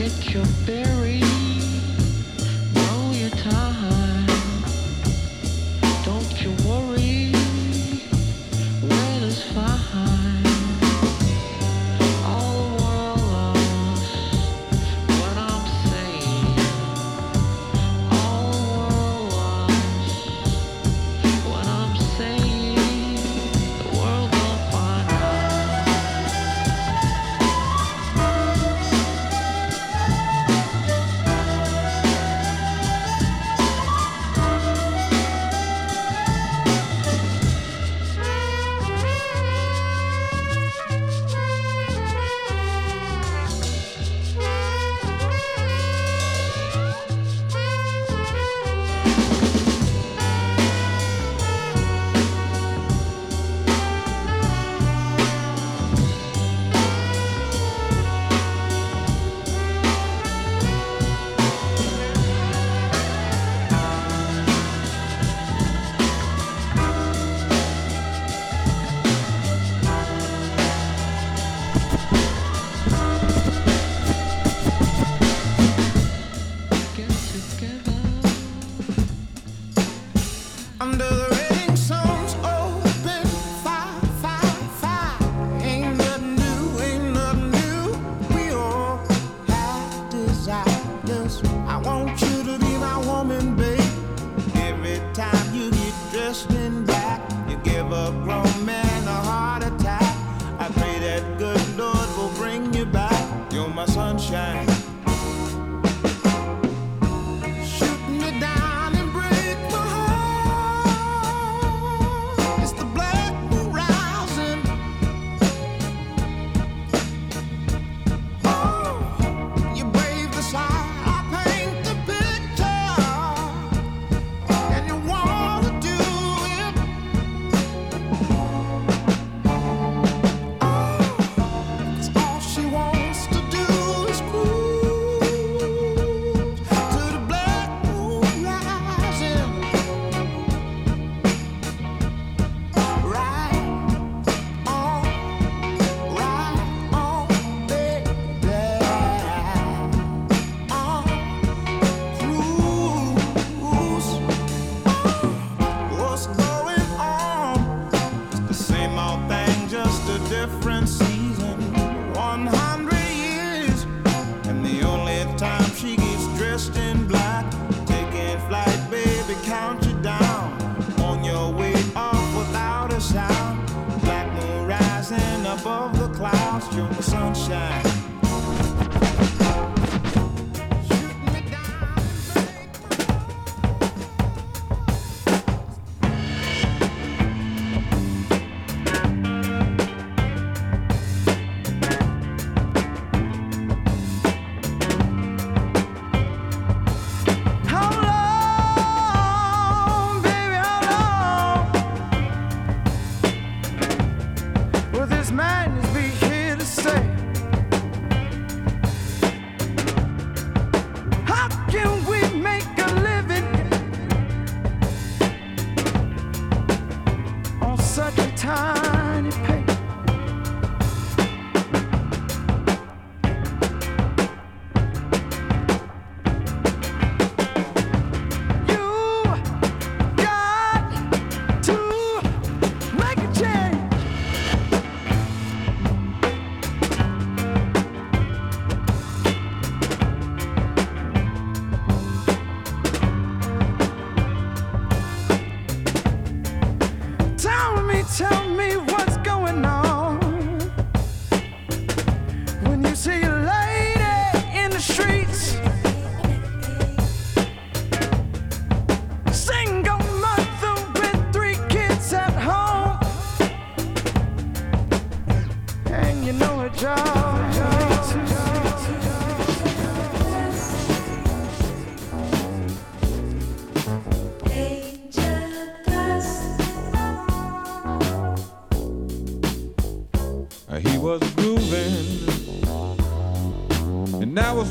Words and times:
get 0.00 0.32
your 0.32 0.46
berries. 0.64 1.29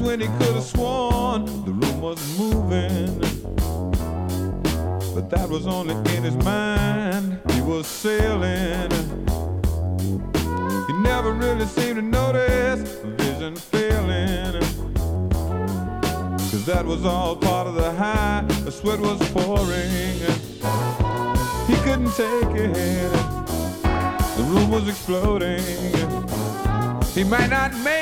When 0.10 0.22
he 0.22 0.28
could 0.40 0.56
have 0.56 0.64
sworn 0.64 1.46
the 1.66 1.72
room 1.72 2.02
was 2.02 2.20
moving. 2.40 3.20
But 5.14 5.30
that 5.30 5.48
was 5.48 5.68
only 5.68 5.94
in 6.16 6.24
his 6.24 6.36
mind. 6.38 7.40
He 7.52 7.62
was 7.62 7.86
sailing. 7.86 8.90
He 10.88 10.94
never 10.94 11.32
really 11.32 11.68
seemed 11.68 11.98
to 11.98 12.02
notice 12.02 12.90
vision 13.20 13.56
failing. 13.56 14.60
Cause 16.50 16.66
that 16.66 16.84
was 16.88 17.06
all 17.06 17.36
part 17.36 17.68
of 17.68 17.76
the 17.76 17.92
high. 17.92 18.44
The 18.66 18.72
sweat 18.72 19.00
was 19.00 19.20
pouring. 19.30 19.92
He 21.70 21.76
couldn't 21.86 22.14
take 22.14 22.56
it. 22.56 23.12
The 24.38 24.44
room 24.52 24.72
was 24.72 24.88
exploding. 24.88 25.62
He 27.14 27.24
might 27.24 27.52
not 27.52 27.76
make 27.84 27.99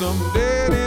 but 0.00 0.77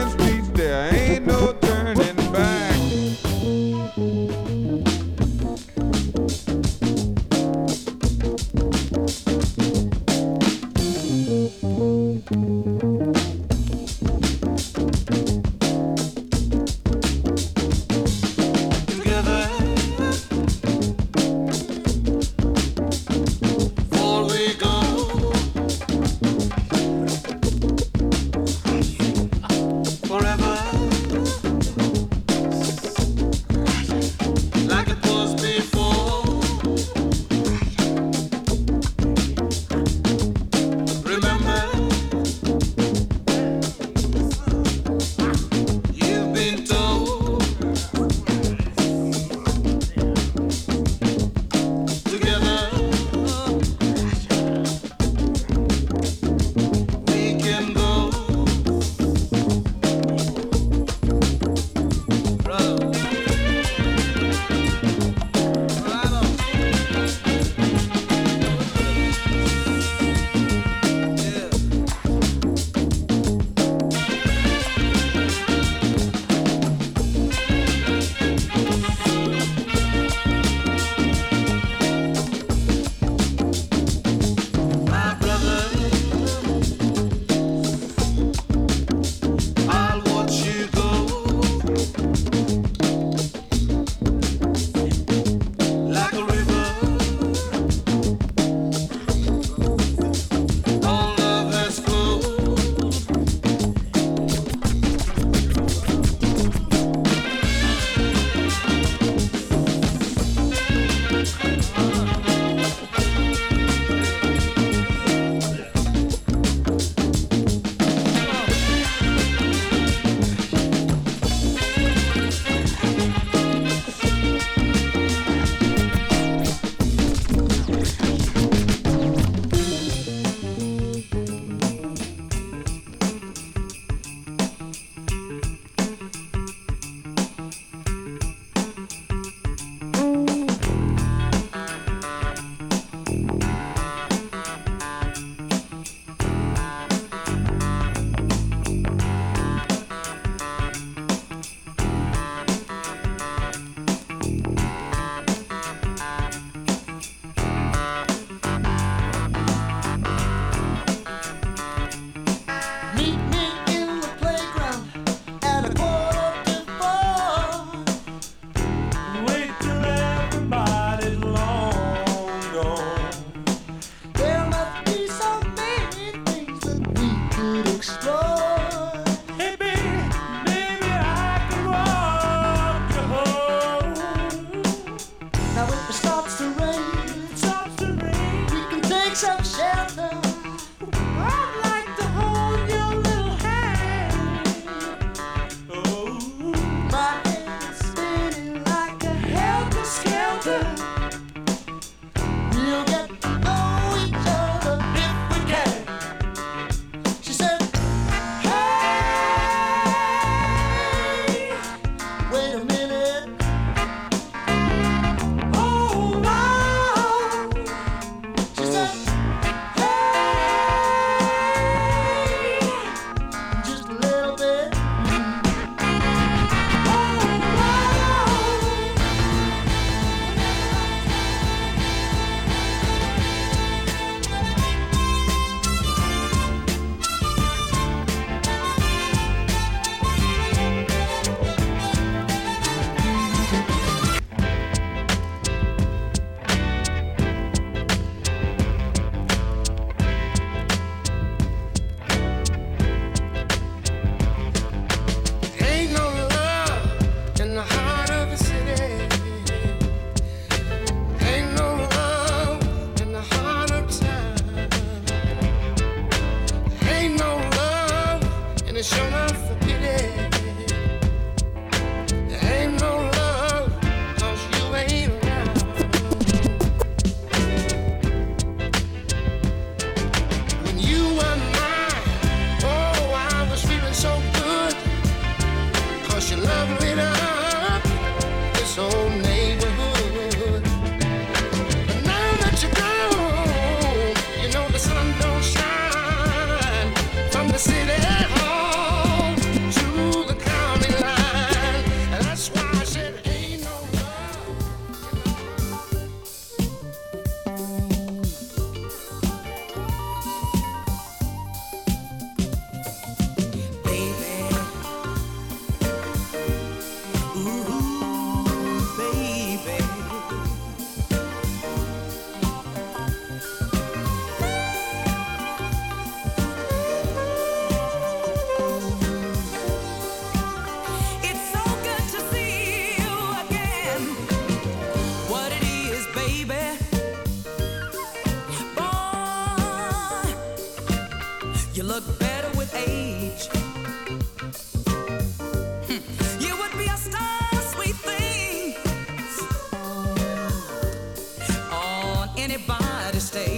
I'm 353.14 353.51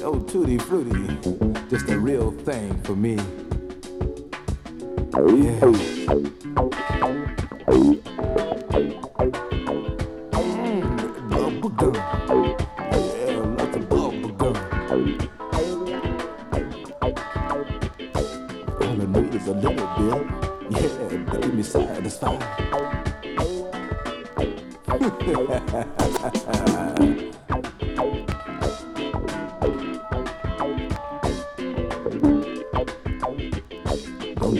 No 0.00 0.20
tutti 0.28 0.58
frutti, 0.58 1.18
just 1.68 1.88
a 1.90 1.98
real 1.98 2.30
thing 2.30 2.80
for 2.84 2.94
me. 2.94 3.18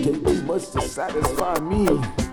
Take 0.05 0.23
too 0.23 0.43
much 0.43 0.69
to 0.73 0.83
satisfy 0.83 1.59
me. 1.61 2.24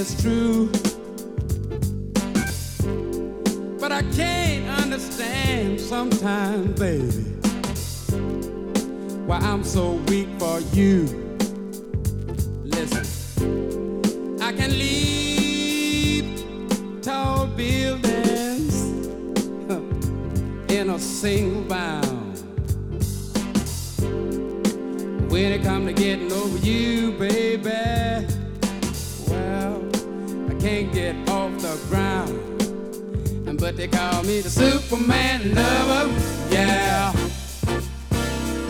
is 0.00 0.22
true. 0.22 0.66
But 3.78 3.92
I 3.92 4.02
can't 4.16 4.66
understand 4.82 5.78
sometimes, 5.78 6.80
baby, 6.80 7.24
why 9.26 9.36
I'm 9.40 9.62
so 9.62 10.00
weak 10.08 10.28
for 10.38 10.60
you. 10.72 11.04
Listen, 12.64 14.40
I 14.40 14.52
can 14.52 14.70
leap 14.78 16.24
tall 17.02 17.46
buildings 17.48 18.74
in 20.72 20.88
a 20.88 20.98
single 20.98 21.62
bound. 21.64 22.38
When 25.30 25.52
it 25.52 25.62
comes 25.62 25.88
to 25.88 25.92
getting 25.92 26.32
over 26.32 26.56
you, 26.58 27.12
baby 27.12 28.39
can't 30.60 30.92
get 30.92 31.16
off 31.30 31.50
the 31.62 31.78
ground. 31.88 32.36
But 33.58 33.76
they 33.76 33.88
call 33.88 34.22
me 34.22 34.40
the 34.40 34.50
Superman 34.50 35.54
lover, 35.54 36.10
yeah. 36.50 37.12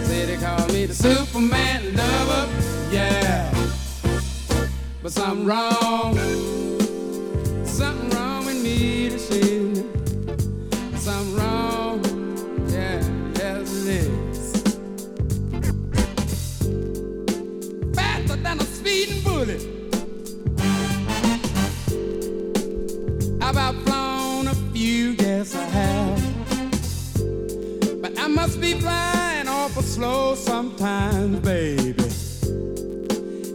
Say 0.03 0.26
they 0.26 0.37
call 0.37 0.66
me 0.68 0.87
the 0.87 0.94
Superman 0.94 1.94
lover, 1.96 2.48
yeah. 2.92 3.53
But 5.03 5.12
something 5.12 5.46
wrong, 5.46 6.16
something 7.64 8.11
wrong 8.11 8.46
with 8.46 8.62
me 8.62 9.11
to 9.11 9.18
see. 9.18 9.74
Something 10.96 11.37
wrong, 11.37 12.03
yeah, 12.68 13.03
yes 13.37 13.87
it 13.87 14.07
is. 14.07 14.62
Faster 17.94 18.37
than 18.37 18.61
a 18.61 18.64
speeding 18.64 19.22
bullet. 19.22 19.69
slow 29.90 30.37
sometimes, 30.37 31.40
baby. 31.40 31.94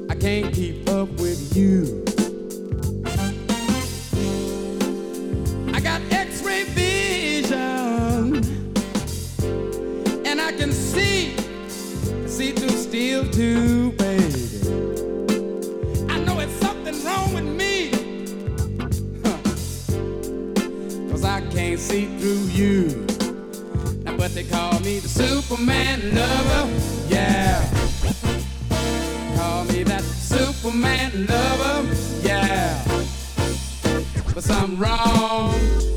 I 0.10 0.16
can't 0.16 0.54
keep 0.54 0.90
up 0.90 1.10
with 1.12 1.56
you. 1.56 2.04
I 5.74 5.80
got 5.80 6.02
x 6.12 6.44
ray 6.44 6.66
vision, 6.66 8.44
and 10.26 10.42
I 10.42 10.52
can 10.52 10.74
see, 10.74 11.38
see 12.28 12.52
through 12.52 12.78
steel, 12.88 13.24
too. 13.32 13.75
They 24.36 24.44
call 24.44 24.82
me 24.82 25.00
the 25.00 25.08
Superman 25.08 26.14
lover, 26.14 26.70
yeah. 27.08 27.64
Call 29.38 29.64
me 29.64 29.84
that 29.84 30.04
Superman 30.04 31.26
lover, 31.26 31.88
yeah. 32.22 32.84
But 34.34 34.44
something 34.44 34.78
wrong. 34.78 35.95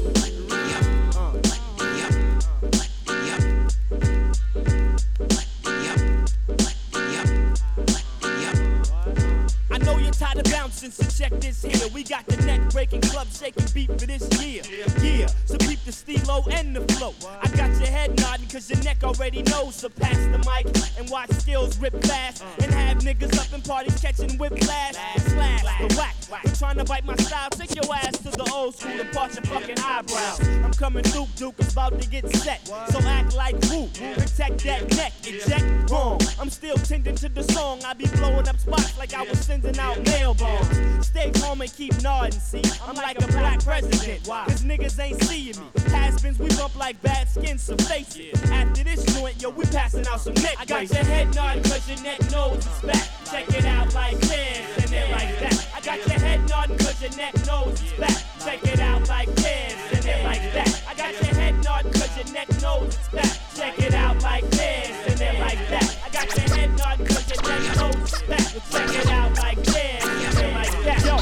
so 10.90 11.04
check 11.22 11.38
this 11.40 11.62
here. 11.62 11.88
We 11.92 12.04
got 12.04 12.26
the 12.26 12.36
neck 12.44 12.70
breaking, 12.70 13.02
club 13.02 13.28
shaking 13.28 13.66
beat 13.74 13.88
for 13.98 14.06
this 14.06 14.28
year. 14.40 14.62
Yeah, 15.02 15.26
so 15.44 15.56
keep 15.58 15.82
the 15.84 15.90
steelo 15.90 16.46
and 16.52 16.74
the 16.74 16.92
flow. 16.94 17.14
I 17.26 17.48
got 17.48 17.70
your 17.78 17.88
head 17.88 18.18
nodding, 18.20 18.48
cause 18.48 18.68
your 18.70 18.82
neck 18.82 19.02
already 19.02 19.42
knows. 19.42 19.76
So 19.76 19.88
pass 19.88 20.16
the 20.16 20.38
mic 20.38 20.66
and 20.98 21.08
watch 21.10 21.30
skills 21.30 21.78
rip 21.78 22.00
fast. 22.04 22.44
And 22.60 22.72
have 22.72 22.98
niggas 22.98 23.38
up 23.38 23.52
in 23.52 23.62
parties 23.62 24.00
catching 24.00 24.36
whiplash. 24.38 24.94
Slash 24.94 25.62
the 25.62 25.94
whack. 25.96 26.17
Been 26.28 26.54
trying 26.54 26.76
to 26.76 26.84
bite 26.84 27.04
my 27.06 27.16
style, 27.16 27.48
take 27.50 27.74
your 27.74 27.94
ass 27.94 28.18
to 28.18 28.30
the 28.30 28.50
old 28.54 28.74
school 28.74 28.92
and 28.92 29.10
part 29.12 29.34
your 29.34 29.44
fucking 29.44 29.78
eyebrows. 29.82 30.40
I'm 30.62 30.72
coming 30.72 31.02
through, 31.02 31.26
Duke, 31.36 31.54
it's 31.58 31.72
about 31.72 32.00
to 32.00 32.08
get 32.08 32.28
set. 32.36 32.66
So 32.66 32.98
act 33.00 33.34
like 33.34 33.54
woo, 33.70 33.88
protect 33.88 34.64
that 34.64 34.94
neck, 34.94 35.12
eject 35.24 35.90
wrong. 35.90 36.20
I'm 36.38 36.50
still 36.50 36.76
tending 36.76 37.14
to 37.16 37.28
the 37.30 37.42
song, 37.44 37.82
I 37.84 37.94
be 37.94 38.06
blowing 38.16 38.46
up 38.46 38.58
spots 38.58 38.98
like 38.98 39.14
I 39.14 39.22
was 39.22 39.38
sending 39.38 39.78
out 39.78 40.04
mail 40.04 40.34
bombs. 40.34 41.06
Stay 41.06 41.30
calm 41.30 41.62
and 41.62 41.72
keep 41.72 42.00
nodding, 42.02 42.38
see? 42.38 42.62
I'm 42.86 42.96
like 42.96 43.18
a 43.22 43.26
black 43.28 43.64
president, 43.64 44.24
cause 44.24 44.62
niggas 44.64 45.00
ain't 45.00 45.22
seeing 45.24 45.58
me. 45.58 45.66
Has-beens, 45.92 46.38
we 46.38 46.48
bump 46.56 46.76
like 46.76 47.00
bad 47.00 47.28
skin 47.28 47.56
surfaces. 47.56 48.34
After 48.50 48.84
this 48.84 49.02
joint, 49.16 49.40
yo, 49.40 49.48
we 49.50 49.64
passing 49.64 50.06
out 50.06 50.20
some 50.20 50.34
neck 50.34 50.56
I 50.58 50.66
got 50.66 50.90
your 50.90 51.04
head 51.04 51.34
nodding 51.34 51.62
cause 51.62 51.88
your 51.88 52.02
neck 52.02 52.20
knows 52.30 52.58
it's 52.58 52.80
back 52.82 53.17
check 53.30 53.48
it 53.50 53.64
out 53.64 53.92
like 53.94 54.18
this 54.20 54.84
and 54.84 54.92
it 54.92 55.10
like 55.10 55.38
that. 55.40 55.68
I 55.74 55.80
got 55.80 55.98
your 56.08 56.18
head 56.18 56.48
nodding 56.48 56.78
cause 56.78 57.00
your 57.02 57.10
neck 57.16 57.34
knows 57.46 57.80
it's 57.82 57.92
back. 57.92 58.24
Check 58.44 58.64
it 58.72 58.80
out 58.80 59.08
like 59.08 59.28
this 59.34 59.74
and 59.92 60.04
it 60.04 60.24
like 60.24 60.52
that. 60.52 60.82
I 60.88 60.94
got 60.94 61.12
your 61.12 61.34
head 61.34 61.62
nodding 61.62 61.92
cause 61.92 62.16
your 62.16 62.32
neck 62.32 62.48
knows 62.62 62.96
it's 62.96 63.08
back. 63.08 63.38
Check 63.54 63.78
it 63.80 63.94
out 63.94 64.22
like 64.22 64.48
this 64.50 64.90
and 65.08 65.20
it 65.20 65.40
like 65.40 65.58
that. 65.68 65.98
I 66.04 66.08
got 66.10 66.36
your 66.36 66.56
head 66.56 66.78
nodding 66.78 67.06
cause 67.06 67.30
your 67.30 67.42
neck 67.42 67.76
knows 67.76 67.94
it's 67.96 68.22
back. 68.22 68.48
Check 68.70 68.94
it 68.94 69.10
out 69.10 69.36
like 69.36 69.62
this 69.62 70.04
and 70.04 70.38
it 70.38 70.54
like 70.54 70.84
that. 70.84 71.04
Yo, 71.04 71.18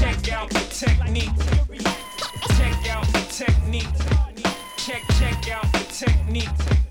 check 0.00 0.32
out 0.32 0.50
the 0.50 0.60
technique. 0.70 1.30
Check 2.56 2.88
out 2.90 3.06
the 3.12 3.22
technique. 3.30 3.94
Check, 4.76 5.02
check 5.18 5.50
out 5.50 5.72
the 5.72 5.84
technique 5.92 6.83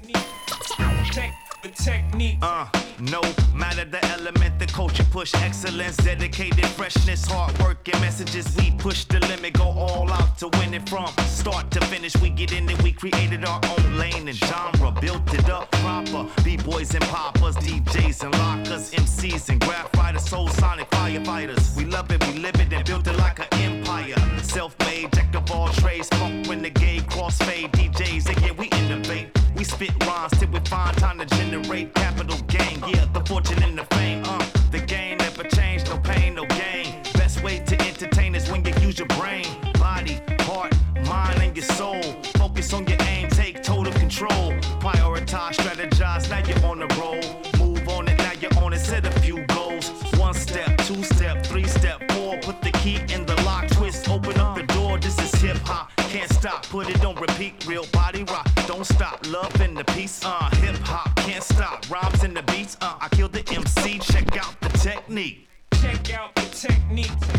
technique. 1.69 2.37
Uh, 2.41 2.67
no 2.99 3.21
matter 3.53 3.85
the 3.85 4.03
element, 4.05 4.59
the 4.59 4.65
culture 4.65 5.05
push 5.11 5.33
excellence, 5.35 5.97
dedicated 5.97 6.65
freshness, 6.65 7.25
hard 7.25 7.57
work 7.59 7.87
and 7.87 7.99
messages. 8.01 8.55
We 8.57 8.71
push 8.71 9.05
the 9.05 9.19
limit, 9.27 9.53
go 9.53 9.65
all 9.65 10.11
out 10.11 10.37
to 10.39 10.49
win 10.59 10.73
it 10.73 10.87
from 10.87 11.07
start 11.25 11.71
to 11.71 11.81
finish. 11.87 12.15
We 12.17 12.29
get 12.29 12.51
in 12.53 12.69
it, 12.69 12.81
we 12.83 12.91
created 12.91 13.45
our 13.45 13.61
own 13.77 13.97
lane 13.97 14.27
and 14.27 14.37
genre, 14.37 14.91
built 14.91 15.33
it 15.33 15.49
up 15.49 15.71
proper. 15.71 16.27
B 16.43 16.57
boys 16.57 16.93
and 16.93 17.03
poppers, 17.05 17.55
DJs 17.57 18.23
and 18.23 18.33
lockers, 18.35 18.91
MCs 18.91 19.49
and 19.49 19.59
graphite 19.61 20.19
soul 20.21 20.47
sonic 20.47 20.89
firefighters. 20.91 21.75
We 21.75 21.85
love 21.85 22.11
it, 22.11 22.25
we 22.27 22.39
live 22.39 22.55
it, 22.55 22.71
and 22.71 22.85
built 22.85 23.07
it 23.07 23.17
like 23.17 23.39
an 23.39 23.47
empire. 23.59 24.15
Self 24.41 24.75
made, 24.79 25.11
jack 25.13 25.33
of 25.35 25.49
all 25.51 25.69
trades, 25.69 26.07
funk 26.09 26.47
gay 26.75 26.99
crossfade, 26.99 27.71
DJs, 27.71 28.29
and 28.29 28.41
yeah, 28.41 28.51
we 28.51 28.67
innovate. 28.67 29.42
Spit 29.73 30.05
rhymes 30.05 30.31
till 30.37 30.49
we 30.49 30.59
find 30.59 30.95
time 30.97 31.17
to 31.17 31.25
generate 31.35 31.95
capital 31.95 32.37
gain. 32.45 32.77
Yeah, 32.87 33.05
the 33.11 33.21
fortune 33.25 33.63
and 33.63 33.75
the 33.75 33.85
fame, 33.95 34.21
uh, 34.23 34.45
the 34.69 34.79
game 34.79 35.17
never 35.17 35.43
changed, 35.45 35.89
no 35.89 35.97
pain, 35.97 36.35
no 36.35 36.45
gain. 36.45 37.01
Best 37.15 37.41
way 37.43 37.57
to 37.57 37.81
entertain 37.81 38.35
is 38.35 38.47
when 38.51 38.63
you 38.63 38.73
use 38.81 38.99
your 38.99 39.07
brain, 39.19 39.47
body, 39.79 40.21
heart, 40.41 40.73
mind, 41.07 41.41
and 41.41 41.57
your 41.57 41.65
soul. 41.65 42.03
Focus 42.37 42.71
on 42.71 42.85
your 42.85 43.01
aim, 43.07 43.29
take 43.29 43.63
total 43.63 43.91
control. 43.93 44.51
Prioritize, 44.79 45.55
strategize, 45.55 46.29
now 46.29 46.47
you're 46.47 46.65
on 46.67 46.77
the 46.77 46.87
roll. 47.01 47.23
Move 47.57 47.89
on 47.89 48.07
it, 48.07 48.17
now 48.19 48.33
you're 48.39 48.55
on 48.63 48.73
it, 48.73 48.79
set 48.79 49.07
a 49.07 49.11
few 49.21 49.43
goals. 49.47 49.89
One 50.17 50.35
step, 50.35 50.77
two 50.85 51.01
step, 51.03 51.43
three 51.43 51.65
step, 51.65 52.11
four. 52.11 52.37
Put 52.41 52.61
the 52.61 52.71
key 52.73 52.99
in 53.11 53.25
the 53.25 53.35
lock, 53.41 53.67
twist, 53.69 54.07
open 54.07 54.39
up 54.39 54.55
the 54.55 54.63
door. 54.73 54.99
This 54.99 55.17
is 55.17 55.33
hip 55.41 55.57
hop, 55.65 55.89
can't 55.97 56.31
stop, 56.31 56.63
put 56.67 56.91
it 56.91 57.03
on 57.03 57.15
repeat. 57.15 57.65
Real 57.65 57.85
don't 58.83 58.97
stop. 58.97 59.27
Love 59.27 59.61
in 59.61 59.73
the 59.73 59.83
piece, 59.85 60.23
uh, 60.25 60.49
hip 60.55 60.75
hop, 60.83 61.15
can't 61.17 61.43
stop. 61.43 61.89
Rhymes 61.89 62.23
in 62.23 62.33
the 62.33 62.43
beats, 62.43 62.77
uh, 62.81 62.97
I 62.99 63.07
kill 63.09 63.29
the 63.29 63.43
MC. 63.49 63.99
Check 63.99 64.37
out 64.37 64.59
the 64.61 64.69
technique. 64.77 65.47
Check 65.81 66.13
out 66.13 66.35
the 66.35 66.41
technique. 66.41 67.32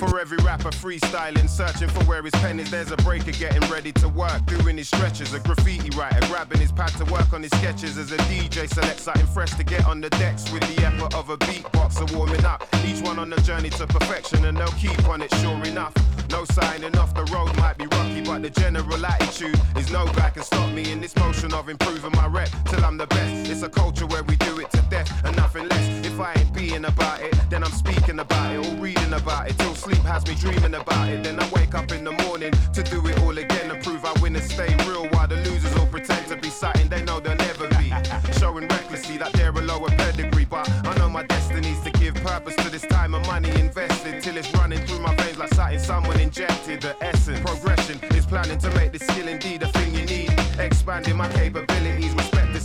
For 0.00 0.18
every 0.18 0.38
rapper 0.38 0.70
freestyling, 0.70 1.46
searching 1.46 1.90
for 1.90 2.02
where 2.04 2.22
his 2.22 2.32
pen 2.36 2.58
is, 2.58 2.70
there's 2.70 2.90
a 2.90 2.96
breaker 2.96 3.32
getting 3.32 3.60
ready 3.70 3.92
to 3.92 4.08
work. 4.08 4.46
Doing 4.46 4.78
his 4.78 4.88
stretches, 4.88 5.34
a 5.34 5.40
graffiti 5.40 5.94
writer, 5.94 6.26
grabbing 6.28 6.58
his 6.58 6.72
pad 6.72 6.88
to 6.96 7.04
work 7.12 7.34
on 7.34 7.42
his 7.42 7.52
sketches. 7.58 7.98
As 7.98 8.10
a 8.10 8.16
DJ 8.16 8.66
selects 8.66 9.02
something 9.02 9.26
fresh 9.26 9.50
to 9.56 9.62
get 9.62 9.84
on 9.84 10.00
the 10.00 10.08
decks 10.08 10.50
with 10.52 10.62
the 10.74 10.86
effort 10.86 11.14
of 11.14 11.28
a 11.28 11.36
beatboxer 11.36 12.16
warming 12.16 12.46
up. 12.46 12.66
Each 12.86 13.02
one 13.02 13.18
on 13.18 13.28
the 13.28 13.38
journey 13.42 13.68
to 13.68 13.86
perfection, 13.86 14.46
and 14.46 14.56
they'll 14.56 14.68
keep 14.68 15.06
on 15.06 15.20
it, 15.20 15.34
sure 15.34 15.62
enough. 15.64 15.92
No 16.30 16.46
signing 16.46 16.96
off, 16.96 17.12
the 17.12 17.24
road 17.24 17.54
might 17.58 17.76
be 17.76 17.86
rocky, 17.88 18.22
but 18.22 18.40
the 18.40 18.48
general 18.48 19.04
attitude 19.04 19.60
is 19.76 19.92
no 19.92 20.06
guy 20.06 20.30
can 20.30 20.44
stop 20.44 20.72
me 20.72 20.90
in 20.90 21.02
this 21.02 21.14
motion 21.16 21.52
of 21.52 21.68
improving 21.68 22.12
my 22.12 22.26
rep 22.26 22.48
till 22.66 22.82
I'm 22.86 22.96
the 22.96 23.06
best. 23.06 23.50
It's 23.50 23.62
a 23.62 23.68
culture 23.68 24.06
where 24.06 24.22
we 24.22 24.36
do 24.36 24.60
it 24.60 24.70
to 24.70 24.80
death 24.82 25.10
and 25.26 25.36
nothing 25.36 25.68
less. 25.68 26.06
If 26.06 26.18
I 26.18 26.32
ain't 26.34 26.54
being 26.54 26.84
about 26.84 27.20
it, 27.20 27.34
then 27.50 27.64
I'm 27.64 27.72
speaking 27.72 28.20
about 28.20 28.54
it 28.54 28.64
or 28.64 28.74
reading 28.76 29.12
about 29.12 29.50
it 29.50 29.58
till 29.58 29.74
sleep 29.74 29.89
has 29.98 30.26
me 30.26 30.34
dreaming 30.34 30.74
about 30.74 31.08
it. 31.08 31.24
Then 31.24 31.38
I 31.40 31.48
wake 31.50 31.74
up 31.74 31.90
in 31.92 32.04
the 32.04 32.12
morning 32.12 32.52
to 32.72 32.82
do 32.82 33.06
it 33.06 33.18
all 33.20 33.36
again 33.36 33.70
and 33.70 33.82
prove 33.82 34.04
I 34.04 34.12
win 34.20 34.36
and 34.36 34.44
stay 34.44 34.74
real 34.86 35.06
while 35.08 35.28
the 35.28 35.36
losers 35.36 35.74
all 35.76 35.86
pretend 35.86 36.26
to 36.28 36.36
be 36.36 36.50
something 36.50 36.88
they 36.88 37.02
know 37.02 37.20
they'll 37.20 37.36
never 37.36 37.68
be. 37.68 37.92
Showing 38.38 38.66
recklessly 38.68 39.16
that 39.18 39.32
they're 39.32 39.50
a 39.50 39.62
lower 39.62 39.88
pedigree, 39.90 40.44
but 40.44 40.68
I 40.86 40.96
know 40.98 41.08
my 41.08 41.24
destiny's 41.24 41.80
to 41.80 41.90
give 41.90 42.14
purpose 42.16 42.56
to 42.56 42.70
this 42.70 42.82
time 42.82 43.14
and 43.14 43.26
money 43.26 43.50
invested 43.60 44.22
till 44.22 44.36
it's 44.36 44.52
running 44.54 44.84
through 44.86 45.00
my 45.00 45.14
veins 45.16 45.38
like 45.38 45.52
something 45.54 45.78
someone 45.78 46.20
injected. 46.20 46.82
The 46.82 46.96
essence, 47.00 47.40
progression 47.40 47.98
is 48.16 48.26
planning 48.26 48.58
to 48.58 48.70
make 48.74 48.92
this 48.92 49.02
skill 49.06 49.28
indeed 49.28 49.62
a 49.62 49.68
thing 49.68 49.94
you 49.94 50.04
need. 50.06 50.32
Expanding 50.58 51.16
my 51.16 51.28
capabilities, 51.28 52.09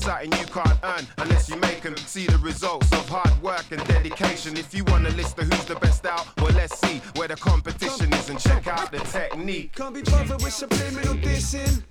something 0.06 0.32
you 0.40 0.46
can't 0.46 0.80
earn 0.84 1.08
unless 1.18 1.50
you 1.50 1.56
make 1.58 1.82
them 1.82 1.98
see 1.98 2.28
the 2.28 2.38
results 2.38 2.92
of 2.92 3.10
hard 3.10 3.42
work 3.42 3.66
and 3.72 3.84
dedication. 3.88 4.56
If 4.56 4.72
you 4.74 4.84
want 4.86 5.08
a 5.08 5.12
list 5.12 5.40
of 5.40 5.52
who's 5.52 5.66
the 5.66 5.76
best 5.76 6.06
out, 6.06 6.28
well, 6.38 6.54
let's 6.54 6.78
see 6.78 7.02
where 7.16 7.28
the 7.28 7.36
competition 7.36 8.14
is 8.14 8.30
and 8.30 8.40
check 8.40 8.68
out 8.68 8.92
the 8.92 9.00
technique. 9.00 9.74
Can't 9.76 9.96
be 9.96 10.04
bothered 10.04 10.44
with 10.44 10.54
subliminal 10.54 11.16
dissing. 11.16 11.82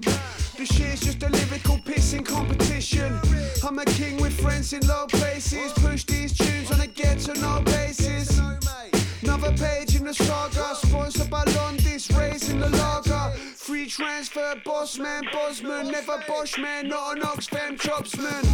This 0.57 0.69
shit's 0.69 1.01
just 1.01 1.23
a 1.25 1.29
lyrical 1.29 1.79
pissing 1.79 2.25
competition. 2.25 3.19
I'm 3.67 3.79
a 3.81 3.85
king 3.85 4.23
with 4.23 4.41
friends 4.41 4.73
in 4.73 4.87
low 4.87 5.07
places. 5.09 5.73
Push 5.73 6.05
these 6.05 6.37
tunes 6.39 6.71
on 6.71 6.81
a 6.81 6.87
get 6.87 7.19
to 7.27 7.35
know 7.41 7.63
basis. 7.65 8.41
Another 9.23 9.53
page 9.53 9.97
in 9.97 10.05
the 10.05 10.15
saga, 10.15 10.77
sponsored 10.77 11.31
by 11.31 11.45
Londis, 11.47 12.17
raising 12.17 12.61
the 12.61 12.69
lager. 12.69 13.14
Transfer, 13.87 14.55
boss 14.65 14.99
man, 14.99 15.25
bossman, 15.25 15.93
never 15.93 16.19
bosh 16.27 16.59
man, 16.59 16.89
not 16.89 17.17
an 17.17 17.23
Oxfam 17.23 17.79
chopsman. 17.79 18.45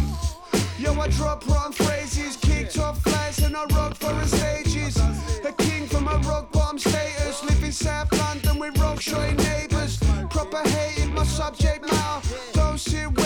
Yo, 0.77 0.93
I 0.99 1.07
drop 1.07 1.47
wrong 1.47 1.71
phrases, 1.71 2.35
kicked 2.35 2.77
off 2.77 3.01
flights 3.01 3.39
and 3.39 3.55
I 3.55 3.63
rock 3.65 3.95
foreign 3.95 4.27
stages. 4.27 4.97
A 5.45 5.53
king 5.53 5.87
from 5.87 6.07
a 6.09 6.17
rock 6.27 6.51
bottom 6.51 6.77
status, 6.77 7.43
live 7.43 7.63
in 7.63 7.71
South 7.71 8.11
London 8.11 8.59
with 8.59 8.77
rock 8.77 8.99
showing 8.99 9.37
neighbours. 9.37 9.99
Proper 10.29 10.67
hated 10.67 11.13
my 11.13 11.23
subject 11.23 11.83
matter. 11.89 12.27
Don't 12.53 12.77
sit 12.77 13.20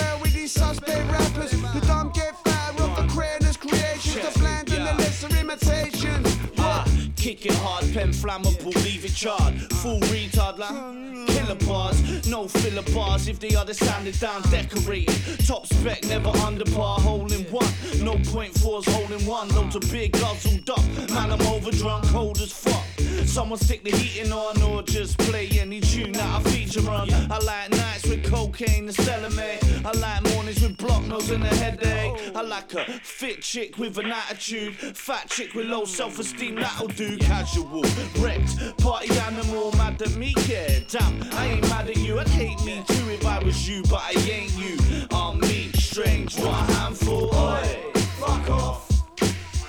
What? 7.26 7.36
Kick 7.36 7.46
it 7.46 7.54
hard, 7.54 7.92
pen 7.92 8.10
flammable, 8.10 8.74
leave 8.84 9.04
it 9.04 9.14
charred. 9.14 9.54
Full 9.82 9.98
retard 10.12 10.58
like 10.58 11.26
killer 11.26 11.56
bars, 11.66 12.28
no 12.28 12.46
filler 12.46 12.82
bars 12.94 13.26
if 13.26 13.40
they 13.40 13.54
are 13.56 13.64
the 13.64 13.74
sanded 13.74 14.18
down 14.20 14.42
decorated. 14.42 15.44
Top 15.44 15.66
spec, 15.66 16.04
never 16.04 16.28
under 16.46 16.64
par, 16.66 17.00
hole 17.00 17.32
in 17.32 17.42
one. 17.50 17.66
No 18.00 18.16
point 18.30 18.54
fours, 18.54 18.86
hole 18.86 19.12
in 19.12 19.26
one. 19.26 19.48
Loads 19.48 19.74
of 19.74 19.82
big 19.90 20.12
guzzled 20.12 20.70
up. 20.70 20.84
Man, 21.10 21.32
I'm 21.32 21.42
over 21.48 21.72
drunk, 21.72 22.04
cold 22.06 22.40
as 22.40 22.52
fuck. 22.52 22.95
Someone 23.24 23.58
stick 23.58 23.82
the 23.84 23.90
heating 23.90 24.32
on 24.32 24.60
or 24.62 24.82
just 24.82 25.18
play 25.18 25.48
any 25.58 25.80
tune 25.80 26.12
that 26.12 26.40
I 26.40 26.50
feature 26.50 26.88
on. 26.90 27.10
I 27.30 27.38
like 27.38 27.70
nights 27.70 28.06
with 28.06 28.24
cocaine 28.24 28.88
and 28.88 28.96
Stellamate. 28.96 29.84
I 29.84 29.92
like 29.92 30.34
mornings 30.34 30.62
with 30.62 30.76
block 30.76 31.04
nose 31.04 31.30
and 31.30 31.44
a 31.44 31.54
headache. 31.56 32.12
I 32.34 32.42
like 32.42 32.72
a 32.74 32.84
fit 33.02 33.42
chick 33.42 33.78
with 33.78 33.98
an 33.98 34.06
attitude. 34.06 34.74
Fat 34.74 35.28
chick 35.28 35.54
with 35.54 35.66
low 35.66 35.84
self 35.84 36.18
esteem, 36.18 36.56
that'll 36.56 36.88
do. 36.88 37.16
Casual, 37.18 37.82
wrecked, 38.18 38.78
party 38.78 39.16
animal, 39.20 39.72
mad 39.72 40.00
at 40.02 40.14
me, 40.16 40.34
yeah. 40.46 40.80
Damn, 40.88 41.22
I 41.32 41.46
ain't 41.46 41.68
mad 41.68 41.88
at 41.88 41.96
you. 41.96 42.18
I'd 42.18 42.28
hate 42.28 42.62
me 42.64 42.82
too 42.86 43.10
if 43.10 43.26
I 43.26 43.42
was 43.42 43.68
you, 43.68 43.82
but 43.84 44.00
I 44.02 44.12
ain't 44.30 44.56
you. 44.58 44.76
I'm 45.12 45.38
me, 45.40 45.70
strange, 45.74 46.38
what 46.38 46.48
a 46.48 46.72
handful. 46.72 47.34
Oi, 47.34 47.92
fuck 48.18 48.50
off. 48.50 48.86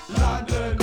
London. 0.08 0.77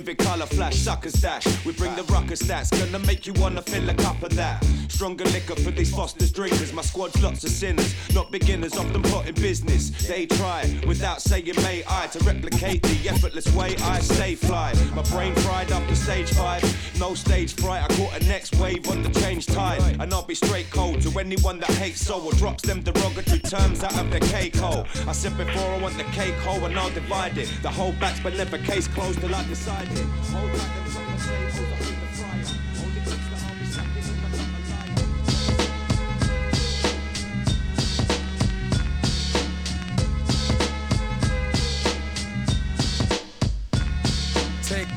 Vivid 0.00 0.16
colour 0.16 0.46
flash, 0.46 0.76
suckers 0.76 1.12
dash. 1.12 1.44
We 1.66 1.72
bring 1.72 1.94
the 1.94 2.04
ruckus 2.04 2.40
stats, 2.40 2.70
gonna 2.70 3.04
make 3.04 3.26
you 3.26 3.34
wanna 3.34 3.60
fill 3.60 3.86
a 3.90 3.92
cup 3.92 4.22
of 4.22 4.34
that. 4.34 4.64
Stronger 4.88 5.24
liquor 5.24 5.56
for 5.56 5.70
these 5.70 5.94
Foster's 5.94 6.32
drinkers. 6.32 6.72
My 6.72 6.80
squad's 6.80 7.22
lots 7.22 7.44
of 7.44 7.50
sinners, 7.50 7.94
not 8.14 8.30
beginners, 8.30 8.78
often 8.78 9.02
put 9.02 9.28
in 9.28 9.34
business. 9.34 9.90
They 10.08 10.24
try, 10.24 10.64
without 10.86 11.20
saying 11.20 11.52
may 11.56 11.84
I, 11.86 12.06
to 12.06 12.18
replicate 12.24 12.82
the 12.82 13.10
effortless 13.10 13.52
way 13.54 13.76
I 13.82 14.00
stay 14.00 14.36
fly. 14.36 14.72
My 14.94 15.02
brain 15.02 15.34
fried 15.34 15.70
up 15.70 15.82
after 15.82 15.94
stage 15.94 16.30
five, 16.30 16.62
no 16.98 17.14
stage 17.14 17.54
fright. 17.54 17.82
I 17.82 17.94
caught 17.94 18.20
a 18.20 18.24
next 18.24 18.56
wave 18.56 18.88
on 18.88 19.02
the 19.02 19.10
change 19.20 19.46
tide. 19.46 19.82
And 20.00 20.12
I'll 20.14 20.26
be 20.26 20.34
straight 20.34 20.70
cold 20.70 21.02
to 21.02 21.18
anyone 21.18 21.58
that 21.60 21.70
hates 21.72 22.00
so 22.00 22.20
or 22.22 22.32
drops 22.32 22.62
them 22.62 22.82
derogatory 22.82 23.40
terms 23.40 23.84
out 23.84 23.98
of 23.98 24.10
their 24.10 24.20
cake 24.20 24.56
hole. 24.56 24.86
I 25.06 25.12
said 25.12 25.36
before 25.36 25.74
I 25.74 25.78
want 25.78 25.98
the 25.98 26.04
cake 26.04 26.34
hole 26.36 26.64
and 26.64 26.78
I'll 26.78 26.90
divide 26.90 27.36
it. 27.36 27.52
The 27.62 27.70
whole 27.70 27.92
batch, 28.00 28.22
but 28.22 28.34
never 28.36 28.56
case 28.58 28.88
closed 28.88 29.20
till 29.20 29.34
I 29.34 29.44
decide 29.46 29.89
Take 29.90 30.06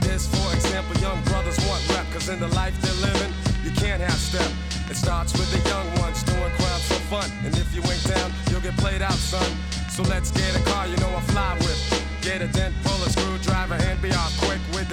this 0.02 0.28
for 0.28 0.54
example, 0.54 0.96
young 1.02 1.20
brothers 1.24 1.58
want 1.66 1.90
rep, 1.90 2.06
cause 2.12 2.30
in 2.30 2.40
the 2.40 2.48
life 2.50 2.80
they're 2.82 2.94
living, 2.94 3.34
you 3.64 3.72
can't 3.72 4.00
have 4.00 4.14
step. 4.14 4.52
It 4.88 4.96
starts 4.96 5.34
with 5.34 5.50
the 5.50 5.68
young 5.68 5.88
ones 5.98 6.22
doing 6.22 6.52
crimes 6.60 6.86
for 6.86 7.02
fun. 7.10 7.32
And 7.44 7.58
if 7.58 7.74
you 7.74 7.82
ain't 7.82 8.04
down, 8.04 8.32
you'll 8.52 8.62
get 8.62 8.78
played 8.78 9.02
out, 9.02 9.14
son. 9.14 9.50
So 9.90 10.04
let's 10.04 10.30
get 10.30 10.56
a 10.56 10.64
car, 10.70 10.86
you 10.86 10.98
know 10.98 11.10
I 11.16 11.22
fly 11.22 11.56
with. 11.62 11.80
Get 12.22 12.44
a 12.44 12.48
dent, 12.48 12.76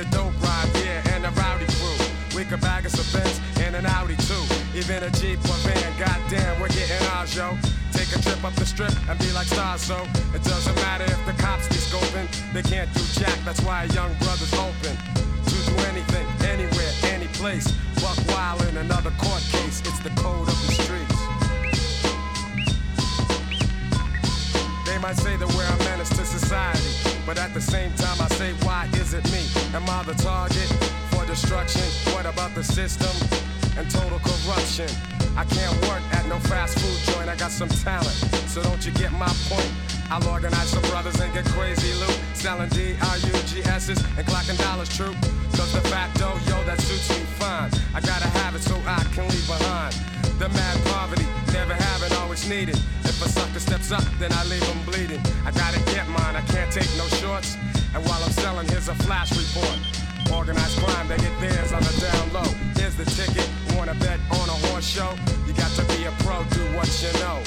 the 0.00 0.16
dope 0.16 0.32
ride, 0.42 0.70
yeah, 0.80 1.12
and 1.12 1.26
a 1.26 1.30
rowdy 1.36 1.66
crew. 1.76 1.98
We 2.34 2.44
could 2.44 2.60
bag 2.60 2.86
us 2.86 2.96
a 2.96 3.04
Benz 3.12 3.40
and 3.60 3.76
an 3.76 3.84
Audi 3.84 4.16
too. 4.16 4.44
even 4.72 5.02
a 5.02 5.10
Jeep 5.10 5.38
or 5.44 5.58
van. 5.60 5.92
Goddamn, 5.98 6.60
we're 6.60 6.68
getting 6.68 7.06
ours, 7.12 7.36
yo. 7.36 7.58
Take 7.92 8.08
a 8.16 8.22
trip 8.22 8.42
up 8.42 8.54
the 8.54 8.64
strip 8.64 8.94
and 9.08 9.18
be 9.18 9.30
like 9.32 9.46
stars, 9.46 9.82
so 9.82 9.96
it 10.32 10.42
doesn't 10.42 10.74
matter 10.76 11.04
if 11.04 11.20
the 11.26 11.34
cops 11.42 11.68
be 11.68 11.74
scoping. 11.76 12.28
They 12.54 12.62
can't 12.62 12.88
do 12.94 13.02
jack, 13.12 13.36
that's 13.44 13.60
why 13.60 13.84
a 13.84 13.88
young 13.92 14.12
brother's 14.24 14.54
open 14.54 14.96
to 15.50 15.56
do 15.68 15.74
anything, 15.92 16.26
anywhere, 16.48 16.92
any 17.12 17.28
place. 17.36 17.68
Buck 18.00 18.16
wild 18.28 18.62
in 18.68 18.78
another 18.78 19.12
court 19.18 19.42
case, 19.52 19.80
it's 19.84 20.00
the 20.00 20.10
code 20.16 20.48
of 20.48 20.56
the 20.64 20.72
streets. 20.80 21.20
They 24.86 24.98
might 24.98 25.18
say 25.18 25.36
that 25.36 25.48
we're 25.52 25.68
a 25.68 25.78
menace 25.90 26.08
to 26.10 26.24
society, 26.24 27.19
but 27.30 27.38
at 27.38 27.54
the 27.54 27.60
same 27.60 27.92
time 27.94 28.20
I 28.20 28.26
say, 28.34 28.50
why 28.66 28.88
is 28.94 29.14
it 29.14 29.22
me? 29.30 29.46
Am 29.72 29.88
I 29.88 30.02
the 30.02 30.14
target 30.14 30.66
for 31.14 31.24
destruction? 31.26 31.86
What 32.12 32.26
about 32.26 32.56
the 32.56 32.64
system 32.64 33.14
and 33.78 33.88
total 33.88 34.18
corruption? 34.18 34.90
I 35.36 35.44
can't 35.44 35.76
work 35.86 36.02
at 36.10 36.26
no 36.26 36.40
fast 36.50 36.80
food 36.80 37.14
joint, 37.14 37.28
I 37.28 37.36
got 37.36 37.52
some 37.52 37.68
talent, 37.68 38.18
so 38.50 38.64
don't 38.64 38.84
you 38.84 38.90
get 38.90 39.12
my 39.12 39.30
point? 39.46 39.70
I'll 40.10 40.26
organize 40.26 40.70
some 40.70 40.82
brothers 40.90 41.20
and 41.20 41.32
get 41.32 41.44
crazy 41.54 41.94
loot, 42.00 42.18
selling 42.34 42.68
D-R-U-G-S's 42.70 44.00
and 44.18 44.26
clocking 44.26 44.58
dollars 44.58 44.88
true. 44.88 45.14
Cause 45.54 45.72
the 45.72 45.82
facto, 45.86 46.34
yo, 46.50 46.58
that 46.64 46.80
suits 46.80 47.10
me 47.10 47.22
fine. 47.38 47.70
I 47.94 48.00
gotta 48.00 48.26
have 48.42 48.56
it 48.56 48.62
so 48.62 48.74
I 48.86 49.04
can 49.14 49.28
leave 49.28 49.46
behind. 49.46 49.94
The 50.42 50.48
mad 50.48 50.76
poverty, 50.86 51.29
never 51.52 51.74
having, 51.74 52.12
always 52.18 52.48
needed. 52.48 52.76
If 53.04 53.24
a 53.24 53.28
sucker 53.28 53.60
steps 53.60 53.92
up, 53.92 54.04
then 54.18 54.32
I 54.32 54.44
leave 54.44 54.62
him 54.62 54.84
bleeding. 54.84 55.20
I 55.44 55.50
gotta 55.50 55.80
get 55.92 56.08
mine, 56.08 56.36
I 56.36 56.42
can't 56.52 56.70
take 56.72 56.90
no 56.96 57.06
shorts. 57.20 57.56
And 57.94 58.04
while 58.06 58.22
I'm 58.22 58.32
selling, 58.32 58.68
here's 58.68 58.88
a 58.88 58.94
flash 59.06 59.30
report. 59.32 59.78
Organized 60.32 60.78
crime, 60.78 61.08
they 61.08 61.16
get 61.16 61.34
theirs 61.40 61.72
on 61.72 61.82
the 61.82 61.94
down 62.00 62.32
low. 62.32 62.50
Here's 62.76 62.96
the 62.96 63.04
ticket, 63.04 63.48
wanna 63.76 63.94
bet 63.94 64.20
on 64.30 64.48
a 64.48 64.58
horse 64.68 64.86
show? 64.86 65.12
You 65.46 65.52
got 65.54 65.70
to 65.72 65.84
be 65.96 66.04
a 66.04 66.12
pro, 66.22 66.44
do 66.50 66.62
what 66.76 66.88
you 67.02 67.12
know. 67.20 67.42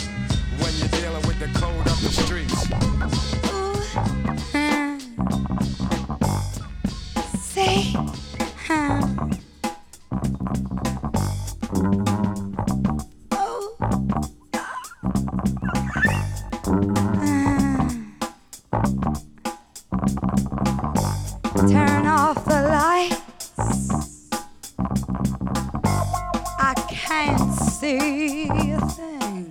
When 0.61 0.73
you're 0.77 0.93
dealing 0.99 1.25
with 1.27 1.39
the 1.39 1.47
code 1.59 1.87
of 1.87 1.99
the 2.03 2.11
streets. 2.11 2.67
Say, 7.39 7.95
huh? 8.67 9.42
Lights. 22.83 24.29
I 26.69 26.73
can't 26.89 27.53
see 27.53 28.47
a 28.71 28.79
thing. 28.97 29.47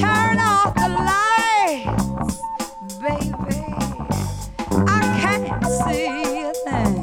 Turn 0.00 0.36
off 0.52 0.70
the 0.82 0.90
lights, 1.10 2.36
baby. 3.04 3.62
I 4.98 5.02
can't 5.22 5.64
see 5.80 6.06
a 6.42 6.54
thing. 6.66 6.96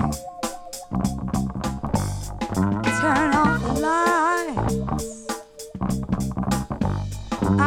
Turn 3.01 3.29
off 3.43 3.61
the 3.67 3.73
lights. 3.89 5.09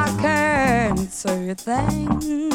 I 0.03 0.07
can't 0.23 1.11
see 1.13 1.49
a 1.51 1.55
thing. 1.55 2.55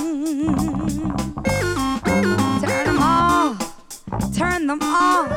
Turn 4.34 4.68
them 4.68 4.80
off. 4.82 5.30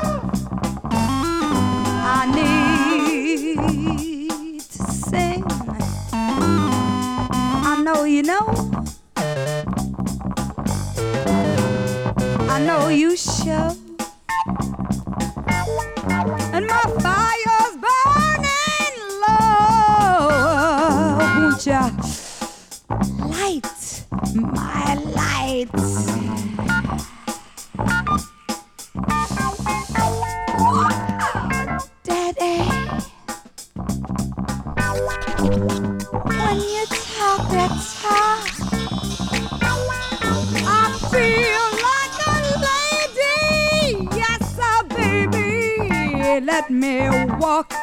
I 2.05 2.27
need 2.35 4.61
to 4.61 4.83
sing. 4.85 5.45
I 6.13 7.83
know 7.85 8.05
you 8.05 8.23
know. 8.23 8.47
I 12.49 12.59
know 12.65 12.89
you 12.89 13.17
show. 13.17 13.77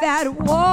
That 0.01 0.33
walk. 0.35 0.68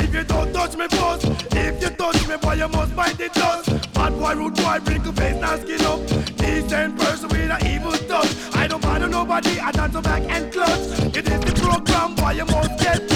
You 0.00 0.06
if 0.06 0.14
you 0.14 0.24
don't 0.24 0.52
touch 0.52 0.76
me 0.76 0.86
first. 0.88 1.26
If 1.52 1.82
you 1.82 1.90
touch 1.90 2.28
me, 2.28 2.36
boy, 2.36 2.54
you 2.54 2.68
must 2.68 2.94
bite 2.96 3.18
the 3.18 3.28
dust. 3.28 3.92
Bad 3.92 4.12
boy, 4.18 4.34
rude 4.34 4.54
boy, 4.54 4.78
wrinkle 4.84 5.12
face, 5.12 5.40
now 5.40 5.56
skin 5.56 5.80
up. 5.82 6.00
Decent 6.36 6.98
person 6.98 7.28
with 7.28 7.50
a 7.50 7.58
evil 7.74 7.92
touch. 8.08 8.30
I 8.54 8.66
don't 8.66 8.82
bother 8.82 9.08
nobody, 9.08 9.58
I 9.58 9.72
dance 9.72 10.00
back 10.00 10.22
and 10.28 10.52
clutch. 10.52 11.16
It 11.16 11.28
is 11.28 11.40
the 11.40 11.60
program, 11.60 12.14
boy, 12.14 12.32
you 12.32 12.46
must 12.46 12.78
get. 12.80 13.11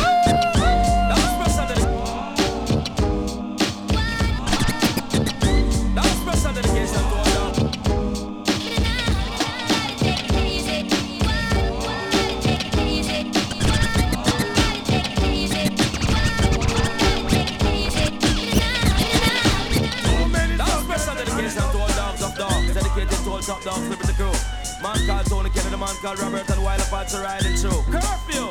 Top 23.46 23.62
dogs, 23.62 23.86
living 23.86 24.10
the 24.10 24.16
crew. 24.18 24.34
Man 24.82 24.98
called 25.06 25.26
Tony 25.30 25.50
Kennedy, 25.54 25.78
man 25.78 25.94
called 26.02 26.18
Robert, 26.18 26.50
and 26.50 26.62
while 26.66 26.82
apart 26.82 27.06
to 27.14 27.22
riding 27.22 27.54
through. 27.54 27.78
Curfew! 27.94 28.50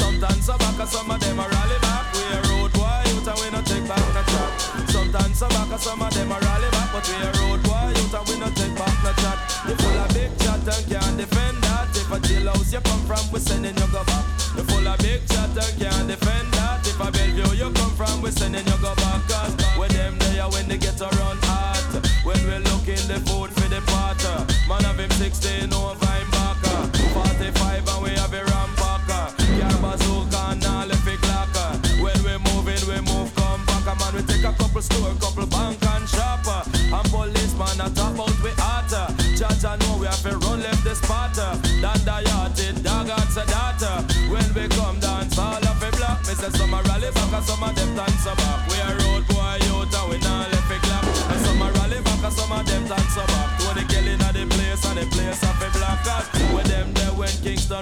Sometimes 0.00 0.48
some 0.48 0.56
back, 0.56 0.80
some 0.88 1.10
of 1.10 1.20
them 1.20 1.36
are 1.36 1.48
rally 1.48 1.78
back. 1.84 2.08
We 2.16 2.24
a 2.24 2.40
road 2.48 2.72
boy, 2.72 3.04
youth, 3.12 3.28
and 3.28 3.36
we 3.36 3.46
no 3.52 3.60
take 3.60 3.84
back 3.84 4.00
no 4.16 4.22
chat. 4.32 4.50
Sometimes 4.88 5.36
some 5.36 5.52
back, 5.52 5.76
some 5.76 6.00
of 6.00 6.08
them 6.08 6.32
are 6.32 6.40
rally 6.40 6.70
back, 6.72 6.88
but 6.88 7.04
we 7.04 7.20
a 7.20 7.28
road 7.36 7.60
boy, 7.68 7.92
youth, 8.00 8.16
and 8.16 8.24
we 8.32 8.34
no 8.40 8.48
take 8.56 8.74
back 8.80 8.96
no 9.04 9.12
chat. 9.20 9.38
You 9.68 9.76
full 9.76 9.98
of 10.00 10.08
big 10.16 10.32
chat 10.40 10.64
and 10.64 10.84
can't 10.88 11.16
defend 11.20 11.60
that. 11.60 11.92
If 11.92 12.08
a 12.08 12.16
jailhouse 12.16 12.72
you 12.72 12.80
come 12.80 13.04
from, 13.04 13.24
we 13.28 13.40
sending 13.44 13.76
you 13.76 13.88
go 13.92 14.00
back. 14.08 14.24
You 14.56 14.64
full 14.64 14.88
of 14.88 14.96
big 15.04 15.20
chat 15.28 15.52
and 15.52 15.74
can't 15.76 16.08
defend 16.08 16.48
that. 16.56 16.80
If 16.88 16.96
a 16.96 17.12
Bellevue 17.12 17.60
you 17.60 17.68
come 17.76 17.92
from, 17.92 18.24
we 18.24 18.30
sending 18.32 18.64
you 18.64 18.78
go 18.80 18.96
back. 18.96 19.20
Cause 19.28 19.52
when 19.76 19.92
them 19.92 20.16
there, 20.18 20.48
when 20.48 20.64
they 20.64 20.78
get 20.80 20.96
around. 20.96 21.49
When 22.24 22.38
we 22.46 22.58
looking 22.58 23.02
the 23.08 23.20
food 23.26 23.50
for 23.50 23.68
the 23.68 23.82
potter. 23.86 24.46
Man 24.68 24.82
have 24.84 24.98
him 24.98 25.10
16 25.10 25.72
over 25.72 25.99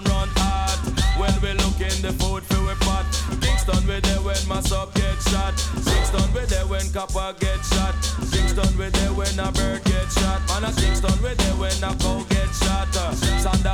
run 0.08 0.28
hard. 0.40 0.78
When 1.20 1.34
we 1.42 1.52
look 1.60 1.78
in 1.80 1.98
the 2.00 2.12
food 2.16 2.42
for 2.48 2.60
we 2.64 2.74
pot. 2.86 3.06
Kingston 3.40 3.86
we 3.86 4.00
there 4.00 4.22
when 4.24 4.40
mass 4.48 4.72
up 4.72 4.94
get 4.94 5.20
shot. 5.28 5.54
Kingston 5.84 6.32
we 6.32 6.42
there 6.46 6.66
when 6.66 6.88
copper 6.92 7.34
get 7.38 7.60
shot. 7.64 7.94
Kingston 8.32 8.72
we 8.78 8.88
there 8.88 9.12
when 9.12 9.38
a 9.38 9.52
bird 9.52 9.84
get 9.84 10.08
shot. 10.12 10.40
Man 10.48 10.64
a 10.64 10.70
Kingston 10.72 11.16
we 11.22 11.34
there 11.34 11.56
when 11.60 11.84
a 11.84 11.92
cow 12.00 12.24
get 12.28 12.50
shot. 12.56 12.88
Uh, 12.96 13.12
Sandakan 13.44 13.67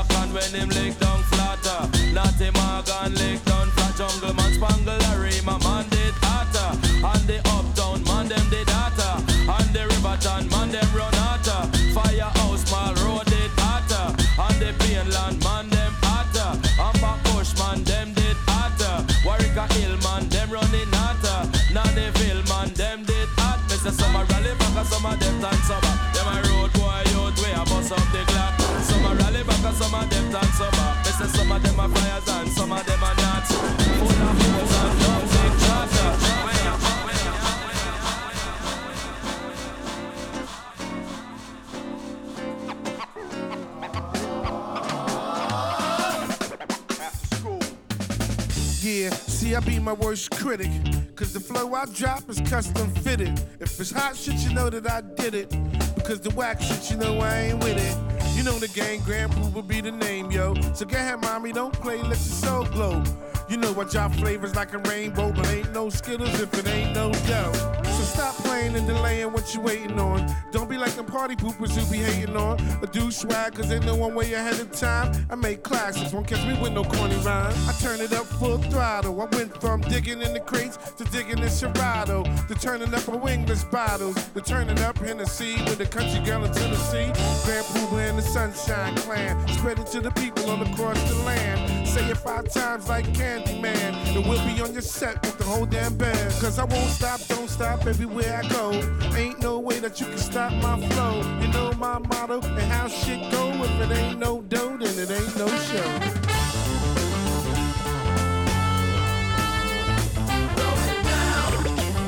I 49.55 49.61
be 49.61 49.79
my 49.79 49.93
worst 49.93 50.33
critic. 50.33 50.71
Cause 51.15 51.33
the 51.33 51.39
flow 51.39 51.75
I 51.75 51.85
drop 51.87 52.29
is 52.29 52.41
custom 52.41 52.91
fitted. 52.97 53.39
If 53.61 53.79
it's 53.79 53.93
hot 53.93 54.17
shit, 54.17 54.35
you 54.41 54.53
know 54.53 54.69
that 54.69 54.91
I 54.91 55.01
did 55.01 55.35
it. 55.35 55.51
Because 55.95 56.21
the 56.21 56.31
whack 56.31 56.61
shit, 56.61 56.91
you 56.91 56.97
know 56.97 57.19
I 57.21 57.39
ain't 57.39 57.63
with 57.63 57.77
it. 57.79 58.37
You 58.37 58.43
know 58.43 58.59
the 58.59 58.67
gang, 58.67 59.01
Grand 59.05 59.31
Pooh 59.31 59.51
will 59.51 59.63
be 59.63 59.81
the 59.81 59.93
name, 59.93 60.33
yo. 60.33 60.55
So 60.75 60.85
go 60.85 60.97
ahead, 60.97 61.21
mommy, 61.21 61.53
don't 61.53 61.73
play, 61.73 61.99
let 61.99 62.09
your 62.09 62.17
soul 62.17 62.65
glow. 62.67 63.05
You 63.49 63.57
know 63.57 63.81
I 63.81 63.85
drop 63.85 64.13
flavors 64.15 64.57
like 64.57 64.73
a 64.73 64.79
rainbow, 64.79 65.33
but 65.33 65.47
ain't 65.49 65.73
no 65.73 65.89
Skittles 65.89 66.41
if 66.41 66.53
it 66.55 66.67
ain't 66.67 66.95
no 66.95 67.13
dough. 67.13 67.83
Stop 68.15 68.37
playing 68.37 68.77
and 68.77 68.87
delaying 68.87 69.33
what 69.33 69.53
you 69.53 69.61
waiting 69.61 69.99
on. 69.99 70.33
Don't 70.53 70.71
be 70.71 70.79
like 70.79 70.93
them 70.93 71.05
party 71.05 71.35
poopers 71.35 71.77
who 71.77 71.85
be 71.91 71.99
hating 71.99 72.37
on. 72.37 72.61
A 72.81 72.87
do 72.87 73.11
swag, 73.11 73.55
cause 73.55 73.69
they 73.69 73.81
know 73.81 73.97
one 73.97 74.15
way 74.15 74.33
ahead 74.35 74.61
of 74.61 74.71
time. 74.71 75.13
I 75.29 75.35
make 75.35 75.65
classics, 75.65 76.13
won't 76.13 76.29
catch 76.29 76.47
me 76.47 76.57
with 76.63 76.73
no 76.73 76.85
corny 76.85 77.17
rhyme. 77.17 77.53
I 77.69 77.73
turn 77.81 78.01
it 78.01 78.13
up 78.13 78.27
full 78.27 78.59
throttle. 78.59 79.21
I 79.21 79.25
went 79.37 79.61
from 79.61 79.81
digging 79.81 80.23
in 80.23 80.33
the 80.33 80.39
crates 80.39 80.79
to 80.93 81.05
digging 81.07 81.41
in 81.41 81.51
Serato. 81.51 82.23
To 82.23 82.55
turning 82.55 82.95
up 82.95 83.09
a 83.09 83.17
wingless 83.17 83.65
bottles. 83.65 84.15
To 84.35 84.41
turning 84.41 84.79
up 84.79 84.97
Hennessy 84.99 85.57
with 85.65 85.79
the 85.79 85.87
country 85.87 86.25
girl 86.25 86.45
in 86.45 86.53
Tennessee. 86.53 87.11
Pooba 87.15 88.11
and 88.11 88.17
the 88.17 88.23
Sunshine 88.23 88.95
Clan. 88.99 89.49
Spread 89.49 89.81
it 89.81 89.87
to 89.89 90.01
the 90.01 90.13
people 90.13 90.49
all 90.51 90.63
across 90.63 91.03
the 91.11 91.17
land. 91.25 91.84
Say 91.95 92.11
it 92.11 92.17
five 92.17 92.53
times 92.53 92.89
like 92.89 93.05
Candyman. 93.13 93.95
And 94.17 94.27
we'll 94.29 94.45
be 94.45 94.61
on 94.61 94.73
your 94.73 94.83
set 94.83 95.25
with 95.25 95.39
the 95.39 95.45
whole 95.45 95.65
damn 95.65 95.97
band. 95.97 96.33
Cause 96.41 96.59
I 96.59 96.65
won't 96.65 96.91
stop, 96.91 97.21
don't 97.29 97.49
stop 97.49 97.87
everywhere 97.87 98.43
I 98.43 98.49
go. 98.49 98.73
Ain't 99.17 99.41
no 99.41 99.61
way 99.61 99.79
that 99.79 100.01
you 100.01 100.07
can 100.07 100.19
stop 100.19 100.51
my 100.55 100.77
flow. 100.89 101.19
You 101.41 101.47
know 101.53 101.73
my 101.75 102.01
motto 102.01 102.41
and 102.43 102.73
how 102.73 102.89
shit 102.89 103.21
go. 103.31 103.49
If 103.63 103.81
it 103.89 103.97
ain't 103.97 104.19
no 104.19 104.43
dough, 104.43 104.77
then 104.77 104.99
it 104.99 105.09
ain't 105.09 105.37
no 105.37 105.47
show. 105.47 105.89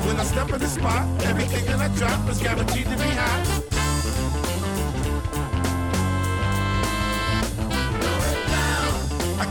When 0.05 0.17
I 0.17 0.23
step 0.25 0.51
in 0.51 0.59
the 0.59 0.67
spot, 0.67 1.23
everything 1.23 1.63
that 1.67 1.79
I 1.79 1.87
drop 1.95 2.29
is 2.29 2.39
guaranteed 2.39 2.87
to 2.87 2.97
be 2.97 3.09
hot. 3.15 3.76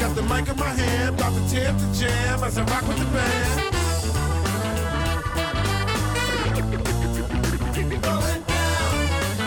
Got 0.07 0.14
the 0.14 0.22
mic 0.22 0.48
in 0.48 0.57
my 0.57 0.68
hand, 0.68 1.18
about 1.18 1.32
to 1.34 1.50
tear 1.50 1.68
up 1.68 1.78
the 1.78 1.92
jam 1.98 2.44
as 2.44 2.59
I 2.59 2.64
rock 2.64 2.86
with 2.86 2.98
the 2.98 3.04
band. 3.07 3.74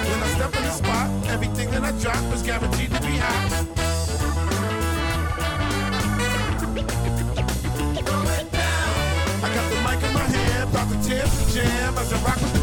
When 0.10 0.24
I 0.24 0.28
step 0.36 0.56
in 0.56 0.64
the 0.64 0.72
spot, 0.72 1.10
everything 1.28 1.72
that 1.72 1.84
I 1.84 1.92
drop 2.02 2.34
is 2.34 2.42
guaranteed 2.42 2.92
to 2.92 3.02
be 3.02 3.18
hot. 3.18 3.54
I 9.42 9.50
got 9.56 9.66
the 9.72 9.78
mic 9.88 10.04
in 10.04 10.14
my 10.14 10.26
hand, 10.36 10.70
about 10.70 10.90
to 10.90 11.08
tear 11.08 11.24
up 11.24 11.32
the 11.32 11.52
jam 11.54 11.98
as 11.98 12.12
I 12.12 12.18
rock 12.24 12.42
with 12.42 12.54
the 12.54 12.59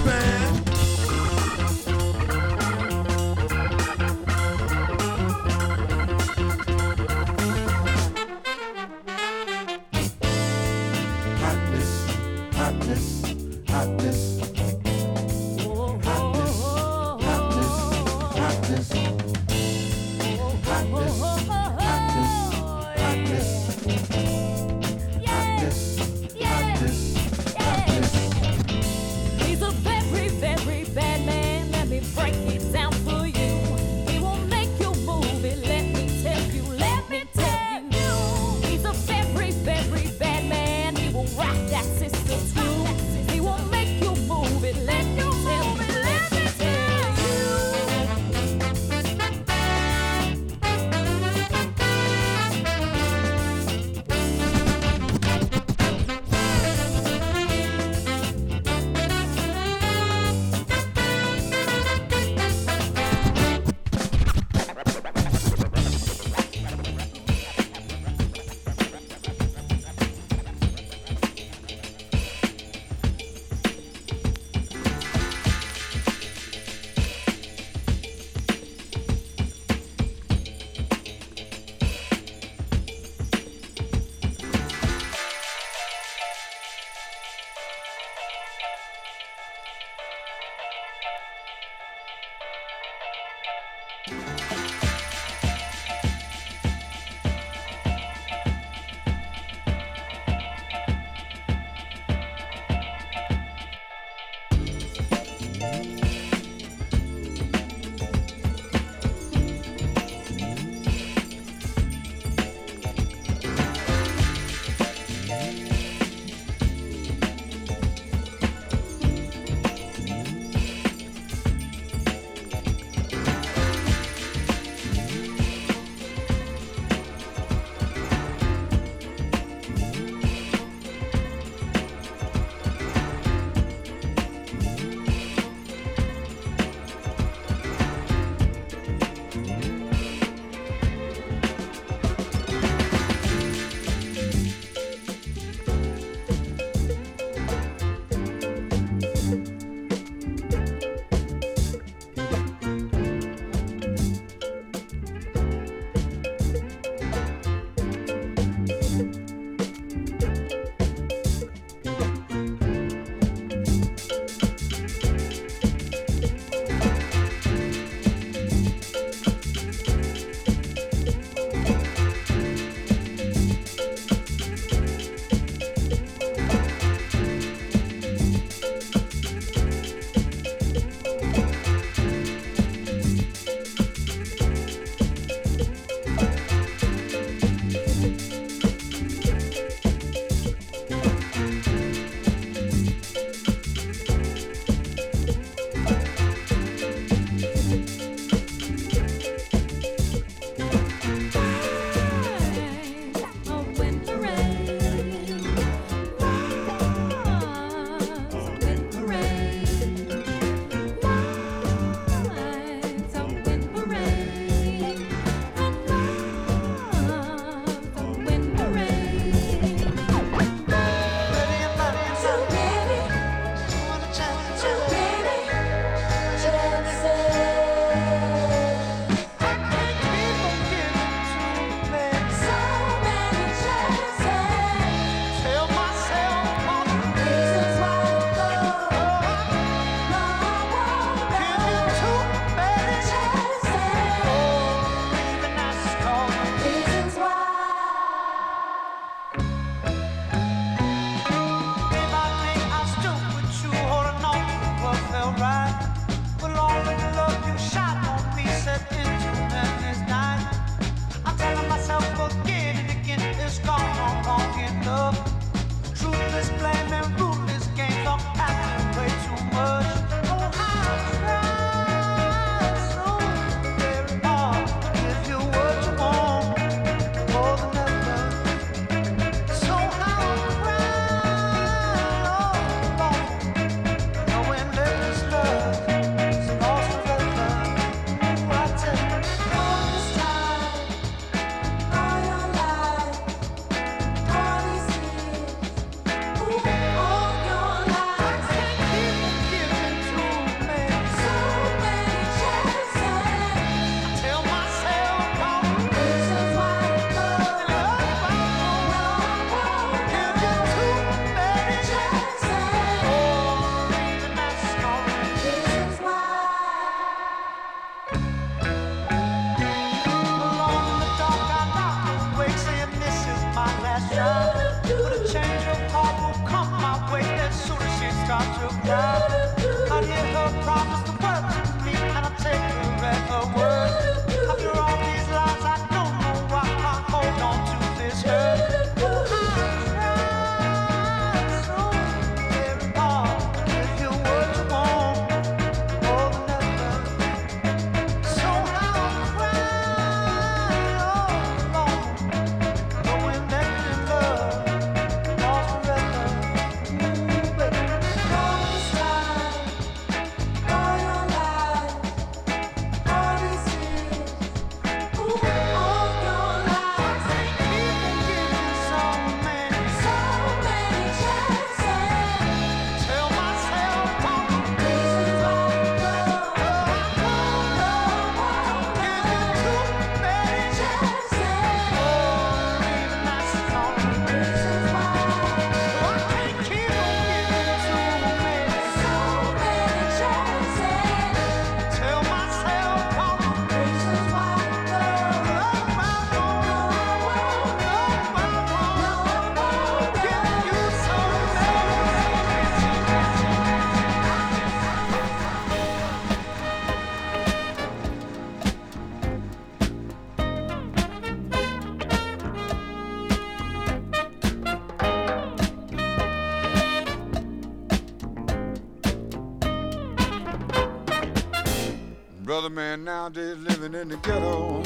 nowadays 423.36 423.62
living 423.68 423.94
in 423.94 424.08
the 424.08 424.16
ghetto 424.18 424.82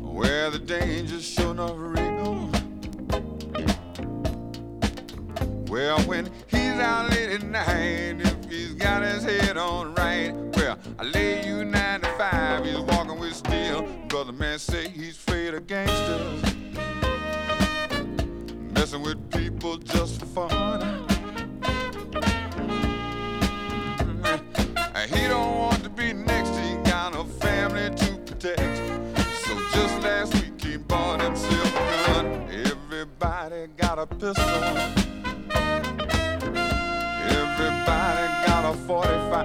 where 0.00 0.50
the 0.50 0.58
danger's 0.58 1.24
sure 1.24 1.50
enough 1.50 1.74
real. 1.76 2.50
Well, 5.68 6.00
when 6.02 6.30
he's 6.46 6.78
out 6.80 7.10
late 7.10 7.30
at 7.30 7.42
night, 7.42 8.20
if 8.20 8.50
he's 8.50 8.74
got 8.74 9.02
his 9.02 9.24
head 9.24 9.56
on 9.56 9.94
right, 9.94 10.32
well, 10.54 10.78
I 10.98 11.04
lay 11.04 11.46
you 11.46 11.64
nine 11.64 12.00
to 12.00 12.08
five, 12.18 12.64
he's 12.64 12.78
walking 12.78 13.18
with 13.18 13.34
steel. 13.34 13.82
Brother 14.08 14.32
man 14.32 14.58
say 14.58 14.88
he's 14.88 15.16
afraid 15.16 15.54
of 15.54 15.66
gangsters, 15.66 16.42
messing 18.72 19.02
with 19.02 19.30
people 19.30 19.76
just 19.78 20.20
for 20.20 20.48
fun. 20.48 21.07
Got 33.98 34.12
a 34.12 34.14
pistol. 34.14 34.44
Everybody 37.34 38.26
got 38.46 38.64
a 38.64 38.76
45. 38.86 39.42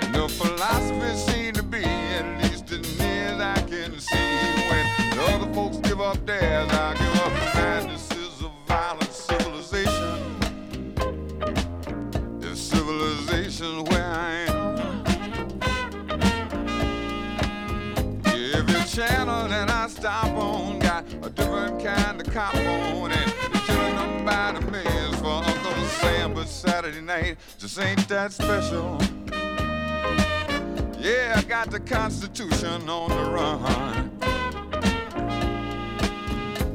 And 0.00 0.14
the 0.14 0.28
philosophy 0.28 1.16
seemed 1.16 1.56
to 1.56 1.62
be, 1.64 1.82
at 1.82 2.42
least 2.42 2.70
as 2.70 2.98
near 2.98 3.34
as 3.34 3.40
I 3.40 3.62
can 3.62 3.98
see, 3.98 4.16
when 4.70 4.86
the 5.10 5.22
other 5.30 5.52
folks 5.52 5.78
give 5.78 6.00
up 6.00 6.24
theirs, 6.24 6.70
I 6.70 6.94
give 6.94 7.11
night 27.12 27.36
just 27.58 27.78
ain't 27.78 28.08
that 28.08 28.32
special. 28.32 28.98
Yeah, 30.98 31.34
I 31.36 31.42
got 31.42 31.70
the 31.70 31.80
Constitution 31.80 32.88
on 32.88 33.08
the 33.10 33.24
run. 33.36 34.10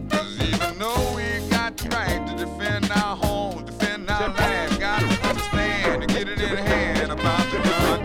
Cause 0.09 0.33
even 0.41 0.79
though 0.79 1.15
we 1.15 1.49
got 1.49 1.77
the 1.77 1.89
right 1.89 2.21
to 2.27 2.45
defend 2.45 2.91
our 2.91 3.15
home, 3.15 3.65
defend 3.65 4.09
our 4.09 4.29
land, 4.29 4.79
gotta 4.79 5.05
understand 5.27 6.01
to 6.01 6.07
get 6.07 6.27
it 6.27 6.41
in 6.41 6.57
hand 6.57 7.11
about 7.11 7.45
the 7.51 7.57
gun. 7.69 8.01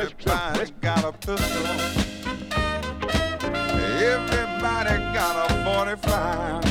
Everybody's 0.00 0.72
got 0.80 1.04
a 1.04 1.12
pistol. 1.12 1.66
Everybody 4.12 4.94
got 5.14 5.50
a 5.50 5.64
45. 5.64 6.69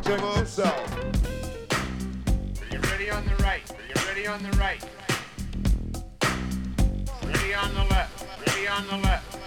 Up, 0.00 0.22
I 0.22 0.40
give 0.40 0.58
up. 0.60 0.76
Are 2.60 2.74
you 2.74 2.80
ready 2.80 3.10
on 3.10 3.24
the 3.26 3.34
right? 3.42 3.70
Are 3.70 3.86
you 3.86 3.94
ready 4.06 4.26
on 4.26 4.42
the 4.42 4.50
right? 4.56 4.82
Ready 7.24 7.54
on 7.54 7.74
the 7.74 7.84
left? 7.84 8.26
Ready 8.46 8.68
on 8.68 8.86
the 8.86 8.96
left? 8.98 9.38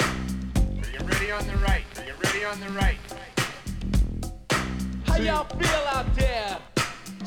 Are 0.00 0.90
you 0.92 0.98
ready 1.06 1.30
on 1.30 1.46
the 1.46 1.56
right? 1.56 1.84
Are 1.98 2.04
you 2.04 2.12
ready 2.22 2.44
on 2.44 2.60
the 2.60 2.70
right? 2.70 2.98
How 5.06 5.16
y'all 5.16 5.44
feel 5.44 5.86
out 5.88 6.14
there? 6.14 6.58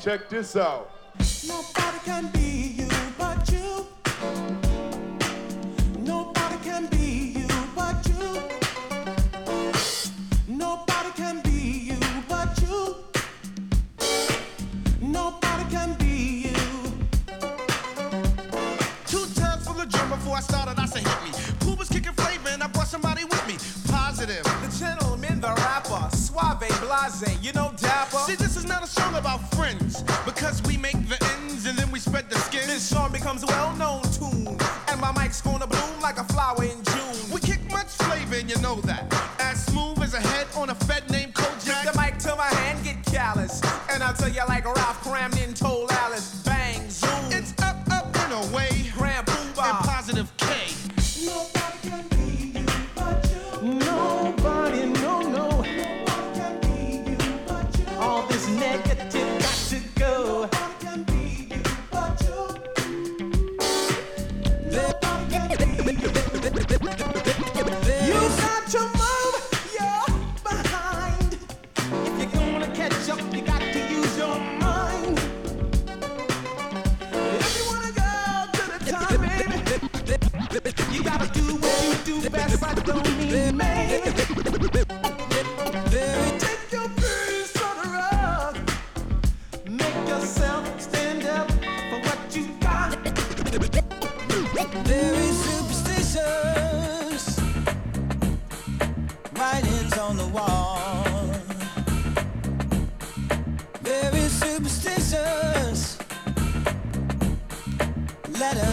Check 0.01 0.29
this 0.29 0.55
out. 0.55 0.91
Nobody 1.47 1.99
can 2.05 2.31
be 2.31 2.75
you 2.77 2.98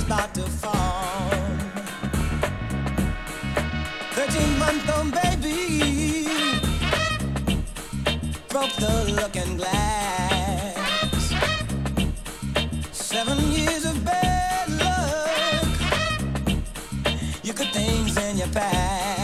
about 0.06 0.32
to 0.34 0.42
fall. 0.42 1.30
Thirteen 4.14 4.58
month 4.58 4.88
old 4.96 5.10
baby 5.12 6.28
broke 8.48 8.72
the 8.76 9.12
looking 9.20 9.56
glass. 9.56 11.34
Seven 12.92 13.38
years 13.50 13.84
of 13.84 14.04
bad 14.04 14.68
luck. 14.82 15.66
You 17.42 17.52
could 17.52 17.72
things 17.72 18.16
in 18.16 18.38
your 18.38 18.48
past. 18.48 19.15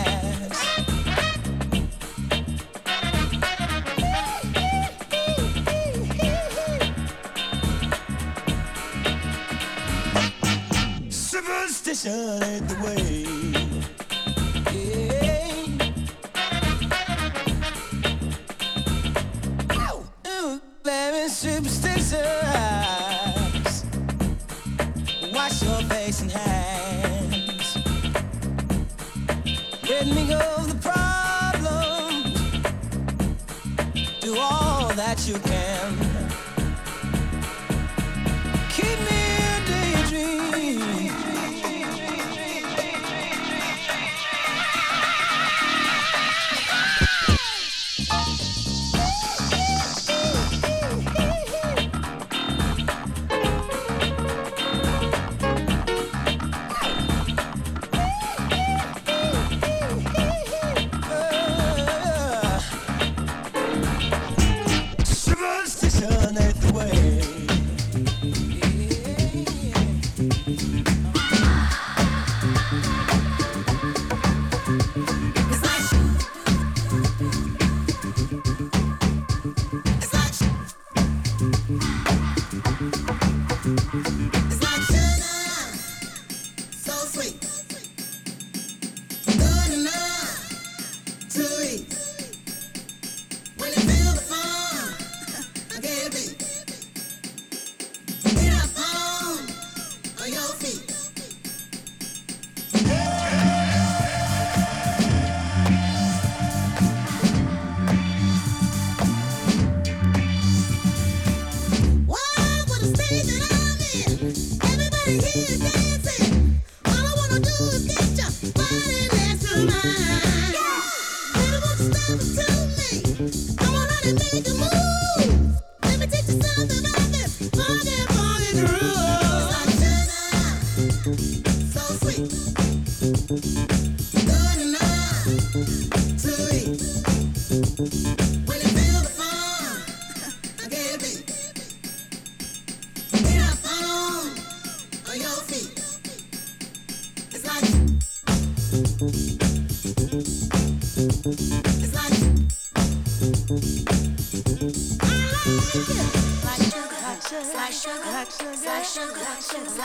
Tui. 91.32 92.01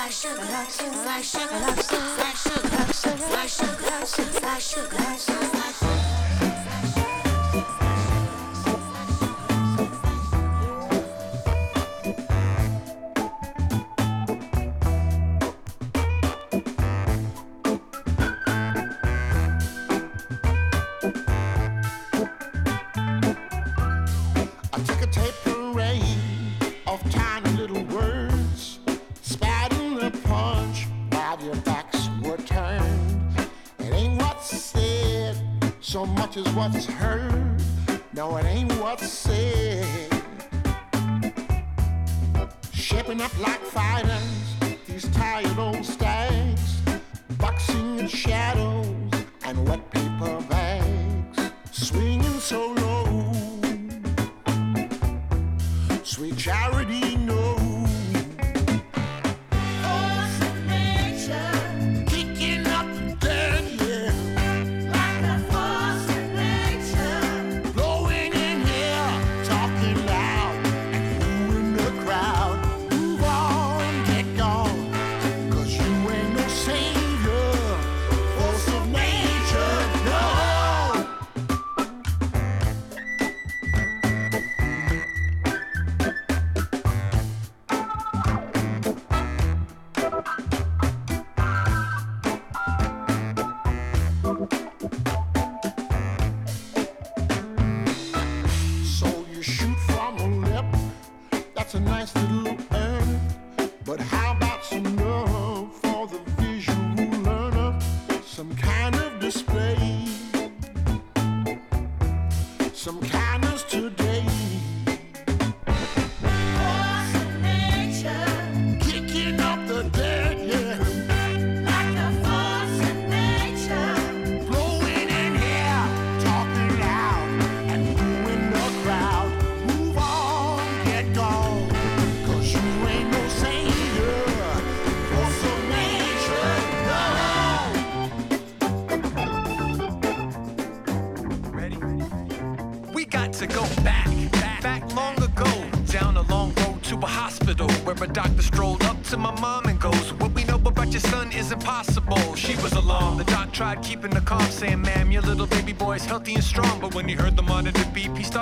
I 0.07 0.76
stacks, 45.85 46.81
boxing 47.37 47.99
and 47.99 48.09
shadows. 48.09 48.66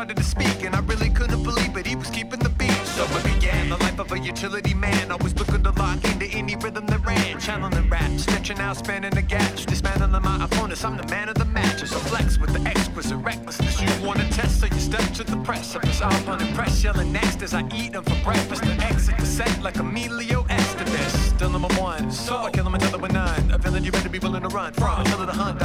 Started 0.06 0.22
to 0.22 0.30
speak, 0.30 0.64
and 0.64 0.76
I 0.76 0.82
really 0.82 1.10
couldn't 1.10 1.42
believe 1.42 1.76
it. 1.78 1.88
He 1.88 1.96
was 1.96 2.12
keeping 2.12 2.40
the 2.40 2.50
beat. 2.50 2.86
So 2.96 3.04
it 3.06 3.24
began 3.24 3.70
the 3.70 3.78
life 3.78 3.98
of 3.98 4.12
a 4.12 4.20
utility 4.20 4.76
man, 4.76 5.12
always 5.12 5.34
looking 5.34 5.64
to 5.64 5.72
lock 5.72 6.04
into 6.06 6.28
any 6.28 6.56
rhythm 6.58 6.86
that 6.88 7.04
ran. 7.04 7.40
Channeling 7.40 7.74
the 7.74 7.82
rap, 7.90 8.12
stretching 8.20 8.60
out, 8.60 8.78
spanning 8.78 9.16
the 9.16 9.24
gaps, 9.24 9.66
dismantling 9.66 10.22
my 10.22 10.46
opponents. 10.46 10.84
I'm 10.86 10.96
the 10.96 11.08
man 11.08 11.30
of 11.30 11.36
the 11.36 11.46
match. 11.46 11.82
A 11.82 11.88
flex 11.88 12.38
with 12.38 12.54
the 12.54 12.62
exquisite 12.70 13.18
recklessness. 13.18 13.82
You 13.82 13.90
wanna 14.06 14.30
test, 14.30 14.60
so 14.60 14.68
you 14.68 14.80
step 14.80 15.06
to 15.16 15.24
the 15.24 15.38
precipice. 15.38 16.00
I'm 16.02 16.30
unimpressed, 16.30 16.84
yelling 16.84 17.12
next 17.12 17.42
as 17.42 17.56
I 17.56 17.64
eat 17.74 17.94
them 17.94 18.04
for 18.04 18.18
breakfast. 18.24 18.62
To 18.64 18.74
exit 18.86 19.18
the 19.18 19.26
set 19.26 19.64
like 19.64 19.78
Emilio 19.78 20.44
Estevez. 20.44 21.14
Still 21.36 21.50
number 21.50 21.74
one, 21.82 22.12
so 22.12 22.38
I 22.38 22.52
kill 22.52 22.68
him 22.68 22.76
until 22.76 23.00
were 23.00 23.10
none. 23.10 23.50
A 23.52 23.58
villain 23.58 23.84
you 23.84 23.92
better 23.92 24.10
be 24.10 24.20
willing 24.20 24.44
to 24.44 24.50
run 24.50 24.72
from. 24.74 25.04
Killer 25.06 25.26
the 25.26 25.34
hunt, 25.34 25.60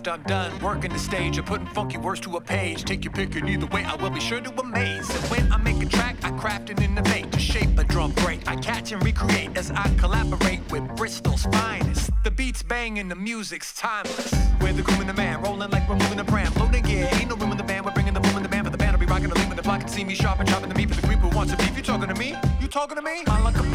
after 0.00 0.12
I'm 0.12 0.22
done 0.22 0.58
working 0.60 0.90
the 0.90 0.98
stage 0.98 1.36
or 1.36 1.42
putting 1.42 1.66
funky 1.66 1.98
words 1.98 2.20
to 2.20 2.36
a 2.36 2.40
page. 2.40 2.84
Take 2.84 3.04
your 3.04 3.12
pick, 3.12 3.34
and 3.36 3.46
either 3.48 3.66
way, 3.66 3.84
I 3.84 3.96
will 3.96 4.08
be 4.08 4.20
sure 4.20 4.40
to 4.40 4.50
amaze. 4.58 5.10
And 5.10 5.24
when 5.30 5.52
I 5.52 5.58
make 5.58 5.82
a 5.82 5.86
track, 5.86 6.16
I 6.22 6.30
craft 6.30 6.70
and 6.70 6.80
innovate 6.80 7.30
to 7.32 7.38
shape 7.38 7.78
a 7.78 7.84
drum 7.84 8.12
break. 8.12 8.48
I 8.48 8.56
catch 8.56 8.92
and 8.92 9.04
recreate 9.04 9.58
as 9.58 9.70
I 9.70 9.92
collaborate 9.98 10.60
with 10.70 10.84
Bristol's 10.96 11.44
finest. 11.44 12.10
The 12.24 12.30
beats 12.30 12.62
bang 12.62 12.98
and 12.98 13.10
the 13.10 13.14
music's 13.14 13.74
timeless. 13.74 14.34
We're 14.62 14.72
the 14.72 14.82
groom 14.82 15.00
and 15.00 15.10
the 15.10 15.14
man, 15.14 15.42
rolling 15.42 15.70
like 15.70 15.86
we're 15.86 15.96
moving 15.96 16.16
the 16.16 16.24
pram. 16.24 16.50
Loading 16.54 16.82
gear, 16.82 17.08
ain't 17.12 17.28
no 17.28 17.36
room 17.36 17.52
in 17.52 17.58
the 17.58 17.64
band. 17.64 17.84
We're 17.84 17.92
bringing 17.92 18.14
the 18.14 18.20
boom 18.20 18.36
in 18.38 18.42
the 18.42 18.48
band 18.48 18.64
for 18.66 18.70
the 18.70 18.78
band. 18.78 18.92
I'll 18.92 19.00
be 19.00 19.06
rocking 19.06 19.28
the 19.28 19.34
lead 19.34 19.48
when 19.48 19.56
the 19.56 19.62
block 19.62 19.80
can 19.80 19.88
see 19.88 20.04
me 20.04 20.14
sharp 20.14 20.40
and 20.40 20.48
chopping 20.48 20.70
the 20.70 20.74
meat 20.74 20.88
for 20.88 20.98
the 20.98 21.06
creep 21.06 21.18
who 21.18 21.28
wants 21.36 21.52
to 21.52 21.58
beef. 21.58 21.76
You 21.76 21.82
talking 21.82 22.08
to 22.08 22.14
me? 22.14 22.34
You 22.58 22.68
talking 22.68 22.96
to 22.96 23.02
me? 23.02 23.22
My 23.26 23.42
lung 23.42 23.52
capacity 23.52 23.69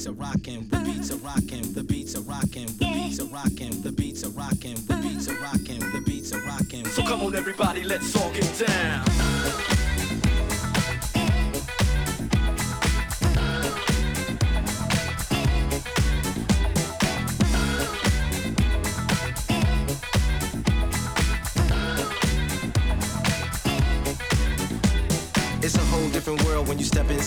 beats 0.00 0.08
are 0.08 0.12
rocking, 0.12 0.66
the 0.68 0.78
beats 0.78 1.10
are 1.10 1.16
rocking, 1.18 1.72
the 1.74 1.84
beats 1.84 2.16
are 2.16 2.22
rocking, 2.22 2.66
the 2.78 2.86
beats 2.86 3.20
are 3.20 3.26
rocking, 3.26 3.82
the 3.82 3.92
beats 3.92 4.24
are 4.24 4.30
rocking, 4.30 4.74
the 4.86 4.96
beats 4.96 5.28
are 5.28 5.34
rocking, 5.42 5.78
the 5.92 6.02
beats 6.06 6.32
are 6.32 6.40
rocking. 6.40 6.86
So 6.86 7.02
come 7.02 7.20
on, 7.20 7.34
everybody, 7.34 7.84
let's 7.84 8.16
all 8.16 8.32
get 8.32 8.39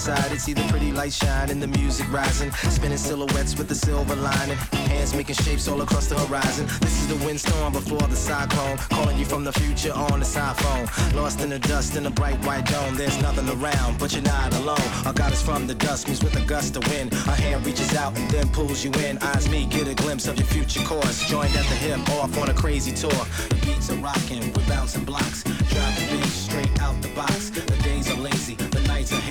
inside. 0.07 0.31
It's 0.31 0.49
either 0.49 0.63
pretty 0.69 0.91
light 0.91 1.13
shine 1.13 1.49
and 1.49 1.61
the 1.61 1.67
music 1.67 2.11
rising, 2.11 2.51
spinning 2.51 2.97
silhouettes 2.97 3.57
with 3.57 3.67
the 3.67 3.75
silver 3.75 4.15
lining, 4.15 4.57
hands 4.91 5.13
making 5.13 5.35
shapes 5.35 5.67
all 5.67 5.81
across 5.81 6.07
the 6.07 6.15
horizon. 6.15 6.65
This 6.81 7.01
is 7.01 7.07
the 7.07 7.25
windstorm 7.25 7.73
before 7.73 8.07
the 8.07 8.15
cyclone, 8.15 8.77
calling 8.89 9.17
you 9.17 9.25
from 9.25 9.43
the 9.43 9.53
future 9.53 9.93
on 9.93 10.19
the 10.19 10.25
side 10.25 10.57
phone. 10.57 11.15
Lost 11.15 11.39
in 11.41 11.49
the 11.49 11.59
dust 11.59 11.95
in 11.95 12.05
a 12.05 12.09
bright 12.09 12.37
white 12.45 12.65
dome. 12.65 12.95
There's 12.95 13.19
nothing 13.21 13.47
around, 13.49 13.99
but 13.99 14.13
you're 14.13 14.23
not 14.23 14.53
alone. 14.55 14.87
Our 15.05 15.13
God 15.13 15.31
is 15.31 15.41
from 15.41 15.67
the 15.67 15.75
dust, 15.75 16.07
means 16.07 16.23
with 16.23 16.35
a 16.35 16.45
gust 16.45 16.75
of 16.75 16.85
wind. 16.89 17.13
Our 17.27 17.35
hand 17.35 17.65
reaches 17.65 17.95
out 17.95 18.17
and 18.17 18.29
then 18.29 18.49
pulls 18.49 18.83
you 18.83 18.91
in. 19.05 19.17
Eyes 19.19 19.49
me, 19.49 19.65
get 19.65 19.87
a 19.87 19.95
glimpse 19.95 20.27
of 20.27 20.37
your 20.37 20.47
future 20.47 20.83
course. 20.83 21.23
Joined 21.29 21.55
at 21.55 21.65
the 21.71 21.75
hip, 21.75 21.99
off 22.09 22.37
on 22.37 22.49
a 22.49 22.53
crazy 22.53 22.93
tour. 22.93 23.23
The 23.49 23.59
beats 23.65 23.89
are 23.89 23.95
rocking, 23.95 24.51
we're 24.53 24.67
bouncing 24.67 25.05
blocks. 25.05 25.43
The 25.43 26.07
beat 26.11 26.25
straight 26.25 26.81
out 26.81 27.01
the 27.01 27.09
box. 27.09 27.51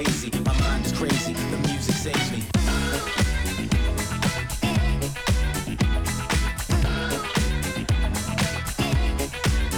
Hazy. 0.04 0.30
My 0.44 0.58
mind 0.60 0.86
is 0.86 0.92
crazy, 0.92 1.32
the 1.32 1.58
music 1.68 1.94
saves 1.94 2.30
me. 2.32 2.42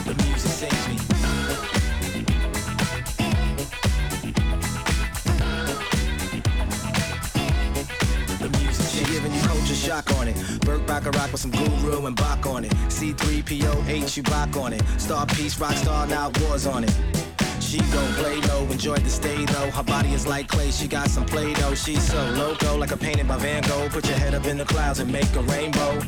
The 0.04 0.14
music 0.24 0.50
saves 0.50 0.88
me. 0.88 0.96
The 8.38 8.48
music 8.58 8.86
she 8.88 9.04
giving 9.12 9.32
you 9.34 9.40
culture 9.42 9.74
shock 9.74 10.10
on 10.18 10.28
it. 10.28 10.36
Burt 10.60 10.86
Bacharach 10.86 11.32
with 11.32 11.40
some 11.40 11.50
guru 11.50 12.06
and 12.06 12.16
Bach 12.16 12.46
on 12.46 12.64
it. 12.64 12.72
C3PO, 12.88 13.88
H, 13.88 14.16
you 14.16 14.22
rock 14.30 14.56
on 14.56 14.72
it. 14.72 14.82
Star 14.98 15.26
Peace, 15.26 15.58
rock 15.58 15.74
star, 15.74 16.06
now 16.06 16.30
wars 16.40 16.66
on 16.66 16.84
it. 16.84 17.13
She 17.74 17.80
gon' 17.90 18.14
play 18.14 18.36
low, 18.42 18.62
enjoy 18.70 18.98
the 18.98 19.10
stay 19.10 19.44
though. 19.46 19.68
Her 19.72 19.82
body 19.82 20.12
is 20.12 20.28
like 20.28 20.46
clay, 20.46 20.70
she 20.70 20.86
got 20.86 21.10
some 21.10 21.26
play 21.26 21.52
doh. 21.54 21.74
She's 21.74 22.04
so 22.08 22.24
loco, 22.38 22.76
like 22.76 22.92
a 22.92 22.96
painted 22.96 23.26
by 23.26 23.36
Van 23.38 23.62
Gogh. 23.64 23.88
Put 23.88 24.06
your 24.06 24.16
head 24.16 24.32
up 24.32 24.46
in 24.46 24.56
the 24.58 24.64
clouds 24.64 25.00
and 25.00 25.10
make 25.10 25.34
a 25.34 25.42
rainbow. 25.42 26.00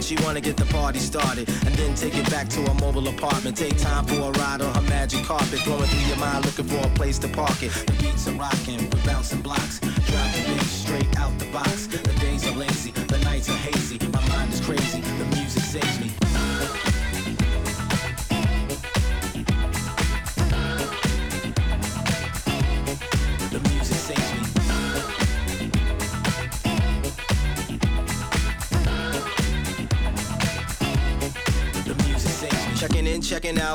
She 0.00 0.16
wanna 0.24 0.40
get 0.40 0.56
the 0.56 0.64
party 0.64 0.98
started 0.98 1.48
and 1.48 1.72
then 1.76 1.94
take 1.94 2.16
it 2.16 2.28
back 2.30 2.48
to 2.48 2.62
her 2.62 2.74
mobile 2.80 3.06
apartment. 3.06 3.56
Take 3.56 3.78
time 3.78 4.04
for 4.06 4.16
a 4.16 4.30
ride 4.32 4.60
on 4.60 4.74
her 4.74 4.90
magic 4.90 5.22
carpet, 5.22 5.60
flowing 5.60 5.84
through 5.86 6.08
your 6.08 6.16
mind, 6.16 6.46
looking 6.46 6.64
for 6.64 6.84
a 6.84 6.90
place 6.96 7.20
to 7.20 7.28
park 7.28 7.62
it. 7.62 7.70
The 7.86 7.92
beats 8.02 8.26
are 8.26 8.32
rocking, 8.32 8.90
we're 8.90 9.06
bouncing 9.06 9.40
blocks, 9.40 9.78
driving 9.78 10.53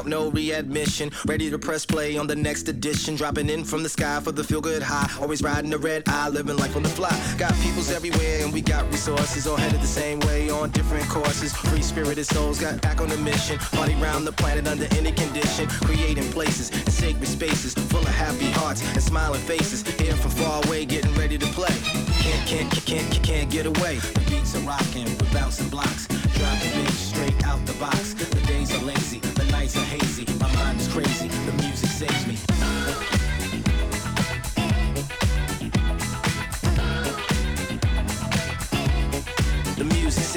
no 0.05 0.29
readmission. 0.29 1.11
Ready 1.25 1.49
to 1.49 1.59
press 1.59 1.85
play 1.85 2.17
on 2.17 2.27
the 2.27 2.35
next 2.35 2.69
edition. 2.69 3.15
Dropping 3.15 3.49
in 3.49 3.63
from 3.63 3.83
the 3.83 3.89
sky 3.89 4.19
for 4.19 4.31
the 4.31 4.43
feel 4.43 4.61
good 4.61 4.81
high. 4.81 5.09
Always 5.21 5.41
riding 5.41 5.69
the 5.69 5.77
red 5.77 6.03
eye, 6.07 6.29
living 6.29 6.57
life 6.57 6.75
on 6.75 6.83
the 6.83 6.89
fly. 6.89 7.11
Got 7.37 7.53
peoples 7.55 7.91
everywhere 7.91 8.43
and 8.43 8.53
we 8.53 8.61
got 8.61 8.85
resources. 8.91 9.47
All 9.47 9.57
headed 9.57 9.81
the 9.81 9.87
same 9.87 10.19
way 10.21 10.49
on 10.49 10.69
different 10.71 11.07
courses. 11.09 11.53
Free 11.55 11.81
spirited 11.81 12.25
souls 12.25 12.59
got 12.59 12.81
back 12.81 13.01
on 13.01 13.09
the 13.09 13.17
mission. 13.17 13.57
Party 13.57 13.95
round 13.95 14.25
the 14.25 14.31
planet 14.31 14.67
under 14.67 14.87
any 14.95 15.11
condition. 15.11 15.67
Creating 15.67 16.29
places 16.31 16.71
and 16.71 16.91
sacred 16.91 17.27
spaces 17.27 17.73
full 17.89 18.01
of 18.01 18.07
happy 18.07 18.49
hearts 18.51 18.81
and 18.93 19.01
smiling 19.01 19.41
faces. 19.41 19.81
Here 19.99 20.15
from 20.15 20.31
far 20.31 20.63
away, 20.65 20.85
getting 20.85 21.13
ready 21.15 21.37
to 21.37 21.45
play. 21.47 21.75
Can't, 22.23 22.47
can't, 22.47 22.71
can't, 22.71 22.85
can't, 22.85 23.23
can't 23.23 23.51
get 23.51 23.65
away. 23.65 23.97
The 23.97 24.23
beats 24.29 24.55
are 24.55 24.59
rocking, 24.59 25.05
we're 25.05 25.33
bouncing 25.33 25.69
blocks. 25.69 26.07
Driving 26.07 26.83
beats 26.83 26.99
straight 27.11 27.43
out 27.45 27.63
the 27.65 27.73
box. 27.73 28.13
The 28.13 28.41
days 28.47 28.73
are 28.73 28.83
lazy, 28.85 29.19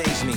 saves 0.05 0.24
me. 0.24 0.32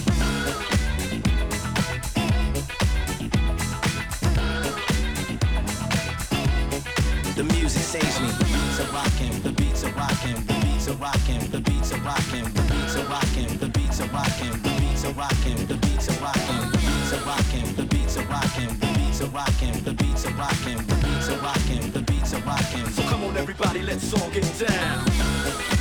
The 7.35 7.43
music 7.43 7.81
saves 7.81 8.19
me. 8.21 8.29
Beats 8.39 8.79
are 8.79 8.91
rocking, 8.93 9.41
the 9.41 9.51
beats 9.51 9.83
are 9.83 9.91
rocking, 9.91 10.35
the 10.45 10.53
beats 10.65 10.87
are 10.87 10.95
rocking, 10.95 11.39
the 11.49 11.59
beats 11.59 11.91
are 11.91 11.99
rocking, 11.99 12.45
the 12.53 12.61
beats 12.61 12.95
are 12.99 13.05
rocking, 13.07 13.57
the 13.59 13.69
beats 13.69 14.01
are 14.01 14.07
rocking, 14.07 14.61
the 14.61 14.79
beats 14.79 15.05
are 15.05 15.13
rocking, 15.13 15.65
the 15.67 15.75
beats 15.75 16.07
are 16.09 16.19
rocking, 16.21 16.77
the 16.77 16.85
beats 16.85 17.13
are 17.13 17.21
rocking, 17.23 17.73
the 17.75 17.83
beats 17.85 18.17
are 18.17 18.25
rocking, 18.25 18.73
the 18.75 18.93
beats 18.93 19.21
are 19.21 19.29
rocking, 19.29 19.83
the 19.83 19.93
beats 19.93 20.25
are 20.25 20.33
rocking, 20.33 20.77
the 20.85 20.95
beats 21.03 21.29
are 21.29 21.37
rocking, 21.39 21.91
the 21.91 22.01
beats 22.01 22.33
are 22.33 22.41
rocking. 22.41 22.85
So 22.89 23.01
come 23.03 23.23
on 23.23 23.37
everybody, 23.37 23.81
let's 23.81 24.13
all 24.13 24.29
get 24.29 24.45
down. 24.59 25.74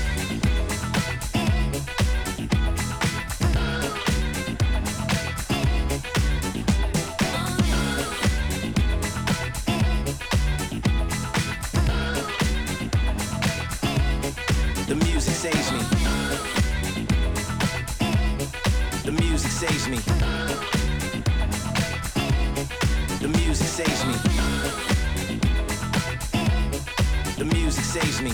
Saves 27.94 28.22
me. 28.22 28.30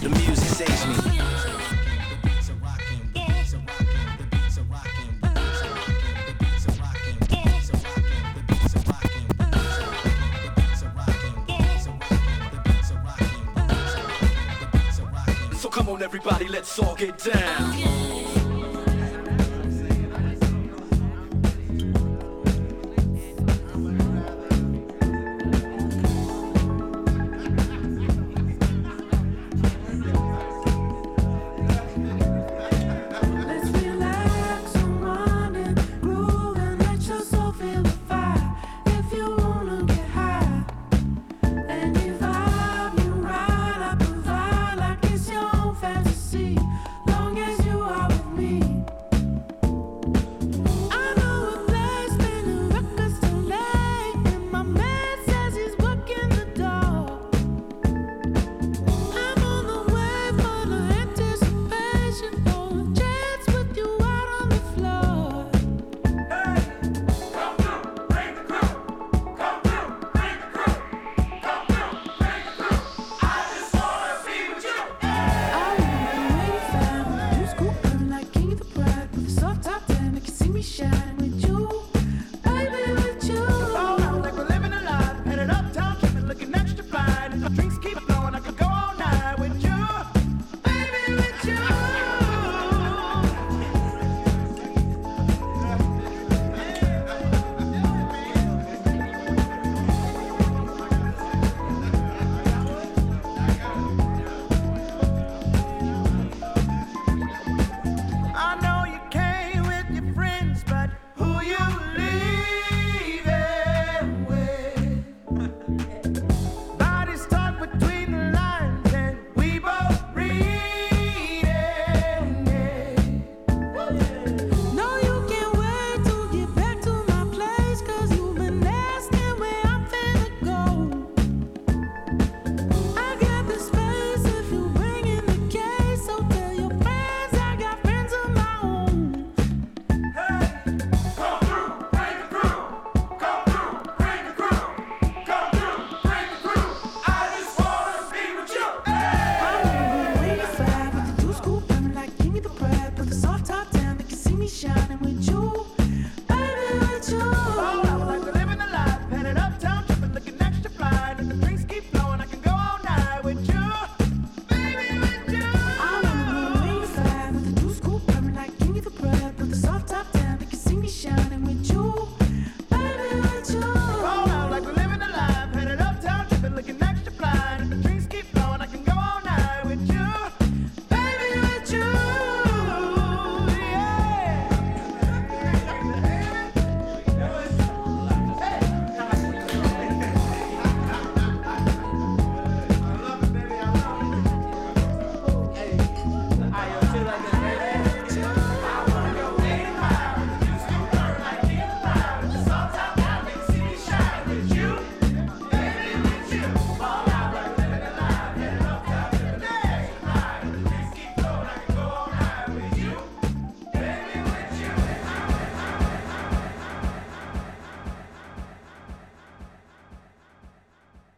The 0.00 0.08
music 0.08 0.48
saves 0.48 0.86
me. 0.88 0.94
So 15.54 15.68
come 15.68 15.88
on, 15.90 16.02
everybody, 16.02 16.48
let's 16.48 16.76
all 16.80 16.96
get 16.96 17.18
down. 17.18 18.01